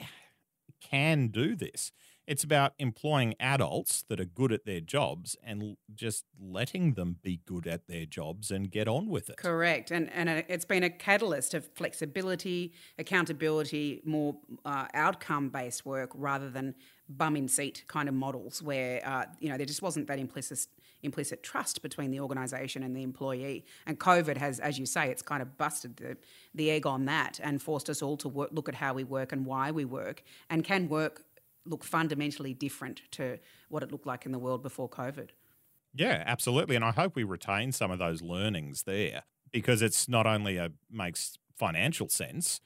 can 0.81 1.29
do 1.29 1.55
this. 1.55 1.93
It's 2.27 2.43
about 2.43 2.73
employing 2.79 3.35
adults 3.39 4.05
that 4.09 4.21
are 4.21 4.25
good 4.25 4.53
at 4.53 4.65
their 4.65 4.81
jobs 4.81 5.37
and 5.45 5.77
just 5.95 6.25
letting 6.41 6.95
them 6.95 7.17
be 7.23 7.41
good 7.47 7.67
at 7.67 7.87
their 7.87 8.05
jobs 8.05 8.51
and 8.51 8.71
get 8.71 8.89
on 8.89 9.09
with 9.09 9.31
it. 9.31 9.37
Correct. 9.37 9.91
And, 9.91 10.11
and 10.13 10.29
uh, 10.29 10.43
it's 10.49 10.65
been 10.65 10.83
a 10.83 10.91
catalyst 10.91 11.55
of 11.55 11.69
flexibility, 11.75 12.73
accountability, 12.99 14.03
more 14.05 14.37
uh, 14.65 14.87
outcome 14.93 15.51
based 15.51 15.87
work 15.87 16.11
rather 16.15 16.51
than 16.51 16.75
bum 17.09 17.37
in 17.37 17.47
seat 17.47 17.85
kind 17.87 18.09
of 18.09 18.15
models 18.15 18.61
where, 18.61 19.01
uh, 19.07 19.27
you 19.39 19.49
know, 19.49 19.57
there 19.57 19.67
just 19.67 19.83
wasn't 19.83 20.09
that 20.09 20.19
implicit 20.19 20.67
implicit 21.03 21.43
trust 21.43 21.83
between 21.83 22.11
the 22.11 22.19
organisation 22.19 22.83
and 22.83 22.97
the 22.97 23.03
employee. 23.03 23.65
And 23.87 24.01
COVID 24.01 24.37
has, 24.39 24.59
as 24.59 24.79
you 24.79 24.87
say, 24.87 25.09
it's 25.09 25.23
kind 25.23 25.41
of 25.41 25.57
busted 25.57 25.97
the, 25.97 26.17
the 26.55 26.71
egg 26.71 26.87
on 26.87 27.05
that 27.05 27.39
and 27.43 27.63
forced 27.63 27.89
us 27.89 28.03
all 28.03 28.17
to 28.19 28.29
work, 28.29 28.51
look 28.53 28.69
at 28.69 28.75
how 28.75 28.95
we 28.95 29.05
work 29.05 29.33
and 29.33 29.47
why 29.47 29.71
we 29.71 29.85
work 29.85 30.25
and 30.51 30.65
can 30.65 30.89
work 30.89 31.23
look 31.67 31.85
fundamentally 31.85 32.55
different 32.55 33.03
to 33.13 33.39
what 33.69 33.83
it 33.83 33.93
looked 33.93 34.07
like 34.07 34.27
in 34.27 34.33
the 34.33 34.39
world 34.39 34.63
before 34.63 34.89
COVID. 34.89 35.31
Yeah, 35.95 36.23
absolutely. 36.27 36.77
And 36.77 36.85
I 36.85 36.93
hope 36.93 37.17
we 37.17 37.25
retain 37.25 37.73
some 37.73 37.91
of 37.91 37.99
those 37.99 38.23
learnings 38.23 38.83
there 38.83 39.23
because 39.51 39.81
it's 39.83 40.09
not 40.09 40.27
only 40.27 40.57
a 40.59 40.73
makes 40.91 41.39
financial 41.57 42.09
sense, 42.09 42.61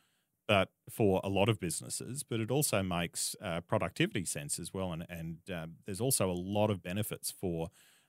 but 0.49 0.71
for 0.91 1.21
a 1.23 1.29
lot 1.29 1.49
of 1.49 1.61
businesses, 1.61 2.25
but 2.25 2.41
it 2.41 2.51
also 2.51 2.83
makes 2.83 3.37
uh, 3.41 3.61
productivity 3.61 4.25
sense 4.25 4.59
as 4.59 4.75
well. 4.75 4.93
And, 4.93 5.07
and 5.09 5.39
uh, 5.49 5.67
there's 5.87 6.01
also 6.01 6.29
a 6.29 6.35
lot 6.35 6.71
of 6.71 6.83
benefits 6.83 7.31
for 7.31 7.69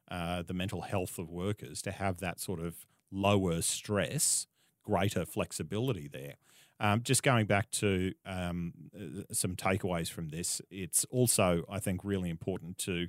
uh, 0.09 0.41
the 0.41 0.53
mental 0.53 0.81
health 0.81 1.19
of 1.19 1.29
workers 1.29 1.83
to 1.83 1.91
have 1.91 2.19
that 2.19 2.39
sort 2.39 2.59
of 2.59 2.87
lower 3.11 3.61
stress, 3.61 4.47
greater 4.83 5.23
flexibility 5.23 6.07
there. 6.07 6.35
Um, 6.81 7.03
just 7.03 7.21
going 7.21 7.45
back 7.45 7.69
to 7.73 8.11
um, 8.25 8.73
uh, 8.95 9.31
some 9.31 9.55
takeaways 9.55 10.09
from 10.09 10.29
this, 10.29 10.61
it's 10.71 11.05
also, 11.11 11.63
I 11.69 11.77
think, 11.77 12.03
really 12.03 12.31
important 12.31 12.79
to 12.79 13.07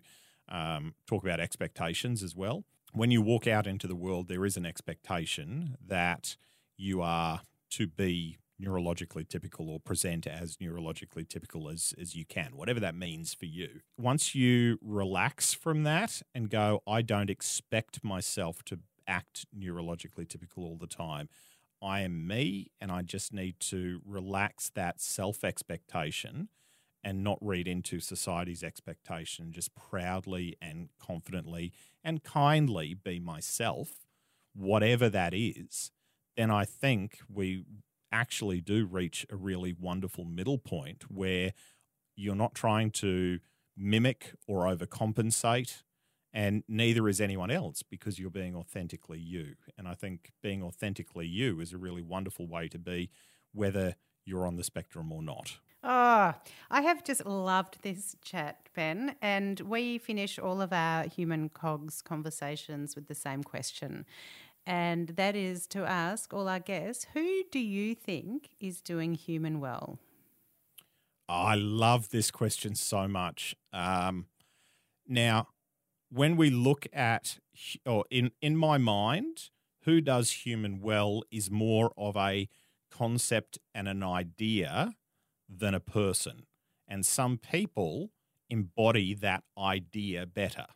um, 0.51 0.95
talk 1.07 1.25
about 1.25 1.41
expectations 1.41 2.23
as 2.23 2.37
well. 2.37 2.65
When 2.93 3.11
you 3.11 3.23
walk 3.23 3.47
out 3.47 3.67
into 3.67 3.87
the 3.87 3.97
world, 3.97 4.29
there 4.29 4.45
is 4.45 4.59
an 4.59 4.67
expectation 4.67 5.79
that 5.87 6.37
you 6.77 7.01
are 7.01 7.41
to 7.71 7.87
be 7.87 8.37
neurologically 8.61 9.27
typical 9.27 9.71
or 9.71 9.81
present 9.81 10.27
as 10.27 10.59
neurologically 10.59 11.27
typical 11.27 11.71
as, 11.71 11.95
as 11.99 12.15
you 12.15 12.27
can, 12.27 12.55
whatever 12.55 12.79
that 12.79 12.95
means 12.95 13.33
for 13.33 13.47
you. 13.47 13.81
Once 13.99 14.35
you 14.35 14.79
relax 14.83 15.55
from 15.55 15.85
that 15.85 16.21
and 16.35 16.51
go, 16.51 16.83
I 16.87 17.01
don't 17.01 17.31
expect 17.31 18.05
myself 18.05 18.63
to 18.65 18.81
act 19.09 19.47
neurologically 19.59 20.29
typical 20.29 20.65
all 20.65 20.77
the 20.77 20.87
time. 20.87 21.31
I 21.83 22.01
am 22.03 22.27
me, 22.27 22.71
and 22.81 22.93
I 22.93 23.03
just 23.03 23.33
need 23.33 23.59
to 23.61 24.01
relax 24.07 24.71
that 24.71 25.01
self 25.01 25.45
expectation 25.45 26.49
and 27.05 27.25
not 27.25 27.39
read 27.41 27.67
into 27.67 27.99
society's 27.99 28.63
expectation, 28.63 29.53
just 29.53 29.75
proudly 29.75 30.57
and 30.63 30.89
confidently 31.01 31.73
and 32.05 32.23
kindly 32.23 32.95
be 32.95 33.19
myself, 33.19 34.07
whatever 34.55 35.09
that 35.09 35.35
is, 35.35 35.91
then 36.37 36.51
I 36.51 36.65
think 36.65 37.19
we 37.29 37.65
actually 38.13 38.61
do 38.61 38.87
reach 38.87 39.27
a 39.31 39.37
really 39.37 39.73
wonderful 39.73 40.25
middle 40.25 40.59
point 40.59 41.05
where 41.11 41.53
you're 42.15 42.35
not 42.35 42.55
trying 42.55 42.91
to 42.91 43.41
mimic 43.77 44.35
or 44.47 44.65
overcompensate, 44.65 45.83
and 46.33 46.65
neither 46.69 47.09
is 47.09 47.21
anyone 47.21 47.51
else 47.51 47.83
because 47.83 48.19
you're 48.19 48.31
being 48.31 48.57
authentically 48.57 49.19
you. 49.19 49.55
And 49.77 49.87
I 49.87 49.95
think 49.95 50.33
being 50.43 50.63
authentically 50.63 51.27
you 51.27 51.61
is 51.61 51.73
a 51.73 51.79
really 51.79 52.03
wonderful 52.03 52.47
way 52.47 52.69
to 52.69 52.79
be, 52.79 53.11
whether 53.53 53.97
you're 54.25 54.47
on 54.47 54.57
the 54.57 54.65
spectrum 54.65 55.13
or 55.13 55.23
not. 55.23 55.59
Oh, 55.85 56.33
I 56.71 56.83
have 56.83 57.03
just 57.03 57.27
loved 57.27 57.83
this 57.83 58.17
chat, 58.23 58.69
Ben. 58.75 59.17
And 59.21 59.61
we 59.61 59.99
finish 59.99 60.39
all 60.39 60.63
of 60.63 60.73
our 60.73 61.05
human 61.09 61.49
cogs 61.49 62.01
conversations 62.01 62.95
with 62.95 63.09
the 63.09 63.15
same 63.15 63.43
question. 63.43 64.07
And 64.65 65.09
that 65.09 65.35
is 65.35 65.67
to 65.69 65.85
ask 65.85 66.33
all 66.33 66.49
our 66.49 66.61
guests 66.61 67.09
who 67.15 67.43
do 67.51 67.59
you 67.59 67.97
think 67.97 68.51
is 68.61 68.81
doing 68.81 69.15
human 69.15 69.59
well? 69.59 69.99
I 71.29 71.57
love 71.57 72.11
this 72.11 72.31
question 72.31 72.75
so 72.75 73.09
much. 73.09 73.57
Um, 73.73 74.27
now, 75.09 75.49
when 76.13 76.37
we 76.37 76.51
look 76.51 76.87
at, 76.93 77.39
or 77.87 78.05
in, 78.11 78.31
in 78.41 78.57
my 78.57 78.77
mind, 78.77 79.51
who 79.85 80.01
does 80.01 80.31
human 80.31 80.81
well 80.81 81.23
is 81.31 81.51
more 81.51 81.93
of 81.97 82.17
a 82.17 82.49
concept 82.91 83.59
and 83.75 83.89
an 83.89 84.03
idea 84.03 84.95
than 85.49 85.75
a 85.75 85.81
person. 85.81 86.47
And 86.87 87.07
some 87.07 87.39
people 87.39 88.11
embody 88.51 89.15
that 89.15 89.45
idea 89.59 90.27
better. 90.27 90.67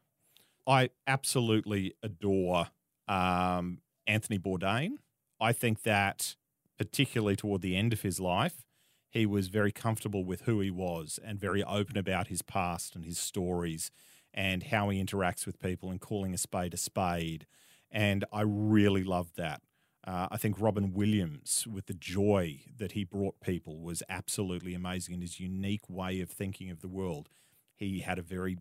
I 0.66 0.90
absolutely 1.06 1.94
adore 2.02 2.68
um, 3.06 3.82
Anthony 4.06 4.38
Bourdain. 4.38 4.92
I 5.38 5.52
think 5.52 5.82
that, 5.82 6.36
particularly 6.78 7.36
toward 7.36 7.60
the 7.60 7.76
end 7.76 7.92
of 7.92 8.00
his 8.00 8.18
life, 8.18 8.64
he 9.10 9.26
was 9.26 9.48
very 9.48 9.72
comfortable 9.72 10.24
with 10.24 10.42
who 10.42 10.60
he 10.60 10.70
was 10.70 11.18
and 11.22 11.38
very 11.38 11.62
open 11.62 11.96
about 11.98 12.28
his 12.28 12.42
past 12.42 12.96
and 12.96 13.04
his 13.04 13.18
stories 13.18 13.90
and 14.36 14.64
how 14.64 14.90
he 14.90 15.02
interacts 15.02 15.46
with 15.46 15.58
people 15.58 15.90
and 15.90 16.00
calling 16.00 16.34
a 16.34 16.38
spade 16.38 16.74
a 16.74 16.76
spade. 16.76 17.46
And 17.90 18.24
I 18.32 18.42
really 18.42 19.02
loved 19.02 19.36
that. 19.36 19.62
Uh, 20.06 20.28
I 20.30 20.36
think 20.36 20.60
Robin 20.60 20.92
Williams, 20.92 21.66
with 21.66 21.86
the 21.86 21.94
joy 21.94 22.60
that 22.76 22.92
he 22.92 23.02
brought 23.02 23.40
people, 23.40 23.80
was 23.80 24.02
absolutely 24.08 24.74
amazing 24.74 25.14
in 25.14 25.20
his 25.20 25.40
unique 25.40 25.88
way 25.88 26.20
of 26.20 26.30
thinking 26.30 26.70
of 26.70 26.80
the 26.80 26.88
world. 26.88 27.28
He 27.74 28.00
had 28.00 28.18
a 28.18 28.22
very 28.22 28.58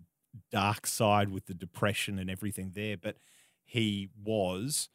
dark 0.52 0.88
side 0.88 1.30
with 1.30 1.46
the 1.46 1.54
depression 1.54 2.18
and 2.18 2.30
everything 2.30 2.72
there, 2.74 2.98
but 2.98 3.18
he 3.64 4.10
was 4.24 4.90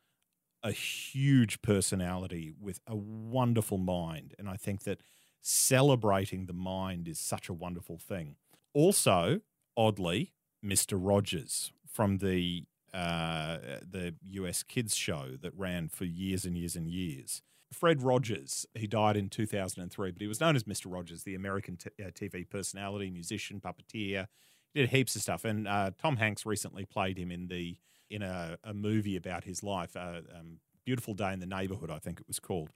a 0.62 0.72
huge 0.72 1.62
personality 1.62 2.52
with 2.60 2.80
a 2.86 2.96
wonderful 2.96 3.78
mind. 3.78 4.34
And 4.38 4.48
I 4.48 4.56
think 4.56 4.82
that 4.84 5.00
celebrating 5.40 6.46
the 6.46 6.52
mind 6.52 7.08
is 7.08 7.18
such 7.18 7.48
a 7.48 7.54
wonderful 7.54 7.98
thing. 7.98 8.36
Also, 8.74 9.40
oddly, 9.76 10.32
Mr. 10.64 10.98
Rogers 11.00 11.72
from 11.86 12.18
the 12.18 12.64
uh, 12.92 13.58
the 13.88 14.14
US 14.30 14.62
kids 14.62 14.96
show 14.96 15.36
that 15.40 15.52
ran 15.56 15.88
for 15.88 16.04
years 16.04 16.44
and 16.44 16.56
years 16.58 16.74
and 16.74 16.88
years. 16.88 17.42
Fred 17.72 18.02
Rogers, 18.02 18.66
he 18.74 18.88
died 18.88 19.16
in 19.16 19.28
2003, 19.28 20.10
but 20.10 20.20
he 20.20 20.26
was 20.26 20.40
known 20.40 20.56
as 20.56 20.64
Mr. 20.64 20.86
Rogers, 20.92 21.22
the 21.22 21.36
American 21.36 21.76
t- 21.76 21.90
uh, 22.04 22.08
TV 22.08 22.48
personality, 22.48 23.10
musician, 23.10 23.60
puppeteer. 23.60 24.26
He 24.74 24.80
did 24.80 24.90
heaps 24.90 25.14
of 25.14 25.22
stuff, 25.22 25.44
and 25.44 25.68
uh, 25.68 25.92
Tom 25.96 26.16
Hanks 26.16 26.44
recently 26.44 26.84
played 26.84 27.16
him 27.16 27.30
in 27.30 27.46
the 27.46 27.76
in 28.10 28.22
a, 28.22 28.58
a 28.64 28.74
movie 28.74 29.14
about 29.14 29.44
his 29.44 29.62
life, 29.62 29.96
uh, 29.96 30.22
um, 30.36 30.58
"Beautiful 30.84 31.14
Day 31.14 31.32
in 31.32 31.38
the 31.38 31.46
Neighborhood," 31.46 31.90
I 31.90 31.98
think 31.98 32.20
it 32.20 32.26
was 32.26 32.40
called. 32.40 32.70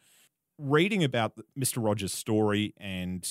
Reading 0.58 1.02
about 1.02 1.32
Mr. 1.58 1.84
Rogers' 1.84 2.12
story 2.12 2.72
and 2.76 3.28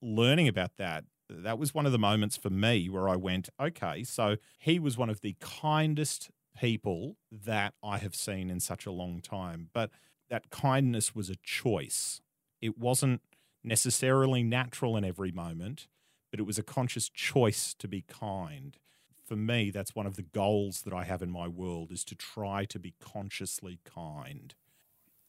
learning 0.00 0.48
about 0.48 0.76
that 0.78 1.04
that 1.38 1.58
was 1.58 1.74
one 1.74 1.86
of 1.86 1.92
the 1.92 1.98
moments 1.98 2.36
for 2.36 2.50
me 2.50 2.88
where 2.88 3.08
I 3.08 3.16
went, 3.16 3.48
okay, 3.60 4.04
so 4.04 4.36
he 4.58 4.78
was 4.78 4.96
one 4.96 5.10
of 5.10 5.20
the 5.20 5.36
kindest 5.40 6.30
people 6.58 7.16
that 7.30 7.74
I 7.82 7.98
have 7.98 8.14
seen 8.14 8.50
in 8.50 8.60
such 8.60 8.86
a 8.86 8.92
long 8.92 9.20
time. 9.20 9.70
But 9.72 9.90
that 10.30 10.50
kindness 10.50 11.14
was 11.14 11.30
a 11.30 11.36
choice. 11.36 12.20
It 12.60 12.78
wasn't 12.78 13.22
necessarily 13.64 14.42
natural 14.42 14.96
in 14.96 15.04
every 15.04 15.32
moment, 15.32 15.88
but 16.30 16.40
it 16.40 16.44
was 16.44 16.58
a 16.58 16.62
conscious 16.62 17.08
choice 17.08 17.74
to 17.74 17.88
be 17.88 18.02
kind. 18.02 18.78
For 19.24 19.36
me, 19.36 19.70
that's 19.70 19.94
one 19.94 20.06
of 20.06 20.16
the 20.16 20.22
goals 20.22 20.82
that 20.82 20.92
I 20.92 21.04
have 21.04 21.22
in 21.22 21.30
my 21.30 21.48
world 21.48 21.92
is 21.92 22.04
to 22.04 22.14
try 22.14 22.64
to 22.66 22.78
be 22.78 22.94
consciously 23.00 23.80
kind. 23.84 24.54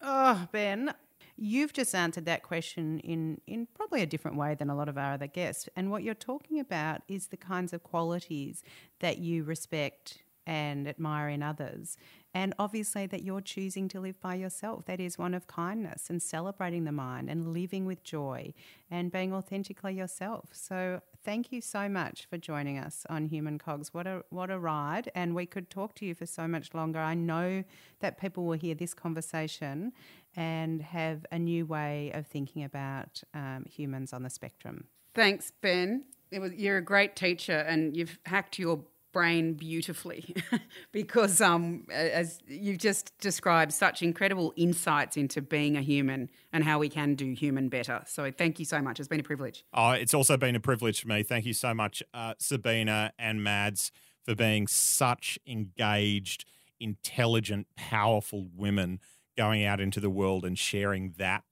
Oh, 0.02 0.48
Ben, 0.52 0.94
You've 1.36 1.74
just 1.74 1.96
answered 1.96 2.26
that 2.26 2.44
question 2.44 3.00
in, 3.00 3.42
in 3.48 3.68
probably 3.74 4.02
a 4.02 4.06
different 4.06 4.38
way 4.38 4.56
than 4.56 4.70
a 4.70 4.76
lot 4.76 4.88
of 4.88 4.98
our 4.98 5.14
other 5.14 5.28
guests. 5.28 5.68
And 5.76 5.90
what 5.90 6.04
you're 6.04 6.14
talking 6.14 6.60
about 6.60 7.02
is 7.08 7.28
the 7.28 7.38
kinds 7.38 7.74
of 7.74 7.84
qualities 7.84 8.64
that 9.00 9.18
you 9.18 9.44
respect 9.44 10.20
and 10.46 10.88
admire 10.88 11.30
in 11.30 11.42
others. 11.42 11.98
And 12.34 12.54
obviously, 12.58 13.06
that 13.08 13.24
you're 13.24 13.42
choosing 13.42 13.88
to 13.90 14.00
live 14.00 14.20
by 14.20 14.36
yourself. 14.36 14.86
That 14.86 15.00
is 15.00 15.18
one 15.18 15.34
of 15.34 15.48
kindness 15.48 16.10
and 16.10 16.22
celebrating 16.22 16.84
the 16.84 16.92
mind 16.92 17.30
and 17.30 17.54
living 17.54 17.86
with 17.86 18.04
joy 18.04 18.54
and 18.90 19.12
being 19.12 19.34
authentically 19.34 19.94
yourself. 19.94 20.50
So, 20.52 21.02
thank 21.24 21.52
you 21.52 21.62
so 21.62 21.88
much 21.90 22.28
for 22.30 22.38
joining 22.38 22.78
us 22.78 23.06
on 23.10 23.26
Human 23.28 23.58
Cogs. 23.58 23.94
What 23.94 24.08
a 24.08 24.24
what 24.30 24.50
a 24.50 24.60
ride! 24.60 25.12
And 25.16 25.36
we 25.36 25.46
could 25.46 25.70
talk 25.70 25.96
to 25.96 26.06
you 26.06 26.16
for 26.16 26.26
so 26.26 26.48
much 26.48 26.74
longer. 26.74 27.00
I 27.00 27.14
know 27.14 27.64
that 28.00 28.20
people 28.20 28.46
will 28.46 28.58
hear 28.58 28.76
this 28.76 28.94
conversation 28.94 29.94
and 30.36 30.82
have 30.82 31.26
a 31.32 31.40
new 31.40 31.66
way 31.66 32.12
of 32.14 32.28
thinking 32.28 32.64
about 32.64 33.24
um, 33.34 33.66
humans 33.70 34.14
on 34.14 34.24
the 34.24 34.30
spectrum. 34.30 34.86
Thanks, 35.14 35.52
Ben. 35.62 36.06
Was, 36.32 36.54
you're 36.54 36.78
a 36.78 36.84
great 36.84 37.16
teacher, 37.16 37.58
and 37.58 37.96
you've 37.96 38.18
hacked 38.26 38.58
your 38.58 38.84
brain 39.14 39.54
beautifully 39.54 40.36
because 40.92 41.40
um, 41.40 41.86
as 41.92 42.40
you've 42.48 42.80
just 42.80 43.18
described 43.20 43.72
such 43.72 44.02
incredible 44.02 44.54
insights 44.58 45.16
into 45.16 45.42
being 45.42 45.78
a 45.78 45.82
human 45.82 46.30
and 46.52 46.64
how 46.64 46.80
we 46.80 46.90
can 46.90 47.16
do 47.16 47.34
human 47.34 47.70
better. 47.70 48.02
So 48.08 48.32
thank 48.32 48.60
you 48.60 48.66
so 48.66 48.82
much. 48.82 49.00
It's 49.00 49.08
been 49.08 49.20
a 49.20 49.24
privilege. 49.24 49.64
Oh 49.74 49.92
it's 49.92 50.14
also 50.14 50.36
been 50.36 50.56
a 50.56 50.60
privilege 50.60 51.02
for 51.02 51.08
me. 51.08 51.24
Thank 51.24 51.46
you 51.46 51.54
so 51.54 51.74
much 51.74 52.04
uh, 52.14 52.34
sabina 52.40 53.14
and 53.18 53.44
mads 53.44 53.92
for 54.26 54.36
being 54.36 54.68
such 54.68 55.40
engaged 55.48 56.46
intelligent 56.80 57.68
powerful 57.76 58.48
women 58.56 59.00
going 59.38 59.64
out 59.64 59.80
into 59.80 60.00
the 60.00 60.10
world 60.10 60.46
and 60.46 60.58
sharing 60.58 61.14
that 61.18 61.44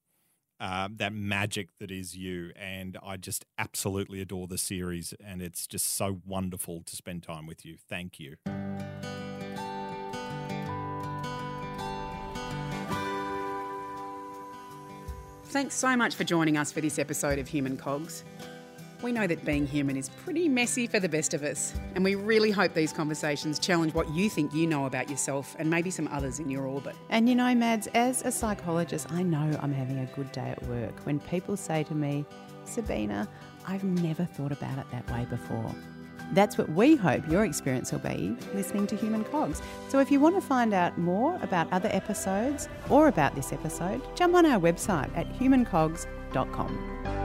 uh, 0.61 0.87
that 0.95 1.11
magic 1.11 1.69
that 1.79 1.91
is 1.91 2.15
you. 2.15 2.51
And 2.55 2.97
I 3.03 3.17
just 3.17 3.45
absolutely 3.57 4.21
adore 4.21 4.47
the 4.47 4.59
series, 4.59 5.13
and 5.25 5.41
it's 5.41 5.67
just 5.67 5.95
so 5.95 6.21
wonderful 6.25 6.83
to 6.85 6.95
spend 6.95 7.23
time 7.23 7.47
with 7.47 7.65
you. 7.65 7.75
Thank 7.89 8.19
you. 8.19 8.37
Thanks 15.45 15.75
so 15.75 15.97
much 15.97 16.15
for 16.15 16.23
joining 16.23 16.55
us 16.55 16.71
for 16.71 16.79
this 16.79 16.97
episode 16.97 17.37
of 17.37 17.47
Human 17.49 17.75
Cogs. 17.75 18.23
We 19.01 19.11
know 19.11 19.25
that 19.25 19.43
being 19.43 19.65
human 19.65 19.97
is 19.97 20.09
pretty 20.09 20.47
messy 20.47 20.85
for 20.85 20.99
the 20.99 21.09
best 21.09 21.33
of 21.33 21.41
us, 21.41 21.73
and 21.95 22.03
we 22.03 22.13
really 22.13 22.51
hope 22.51 22.75
these 22.75 22.93
conversations 22.93 23.57
challenge 23.57 23.95
what 23.95 24.09
you 24.11 24.29
think 24.29 24.53
you 24.53 24.67
know 24.67 24.85
about 24.85 25.09
yourself 25.09 25.55
and 25.57 25.69
maybe 25.69 25.89
some 25.89 26.07
others 26.09 26.39
in 26.39 26.51
your 26.51 26.65
orbit. 26.65 26.95
And 27.09 27.27
you 27.27 27.33
know, 27.33 27.55
Mads, 27.55 27.87
as 27.95 28.21
a 28.21 28.31
psychologist, 28.31 29.11
I 29.11 29.23
know 29.23 29.57
I'm 29.61 29.73
having 29.73 29.97
a 29.99 30.05
good 30.15 30.31
day 30.31 30.49
at 30.51 30.61
work 30.67 30.93
when 31.05 31.19
people 31.19 31.57
say 31.57 31.83
to 31.85 31.95
me, 31.95 32.25
Sabina, 32.65 33.27
I've 33.67 33.83
never 33.83 34.23
thought 34.23 34.51
about 34.51 34.77
it 34.77 34.85
that 34.91 35.09
way 35.11 35.25
before. 35.25 35.73
That's 36.33 36.57
what 36.57 36.69
we 36.69 36.95
hope 36.95 37.27
your 37.27 37.43
experience 37.43 37.91
will 37.91 37.99
be 37.99 38.37
listening 38.53 38.87
to 38.87 38.95
Human 38.95 39.23
Cogs. 39.25 39.61
So 39.89 39.99
if 39.99 40.11
you 40.11 40.19
want 40.19 40.35
to 40.35 40.41
find 40.41 40.73
out 40.73 40.97
more 40.97 41.37
about 41.41 41.71
other 41.73 41.89
episodes 41.91 42.69
or 42.89 43.07
about 43.07 43.35
this 43.35 43.51
episode, 43.51 44.01
jump 44.15 44.35
on 44.35 44.45
our 44.45 44.59
website 44.59 45.15
at 45.17 45.27
humancogs.com. 45.33 47.20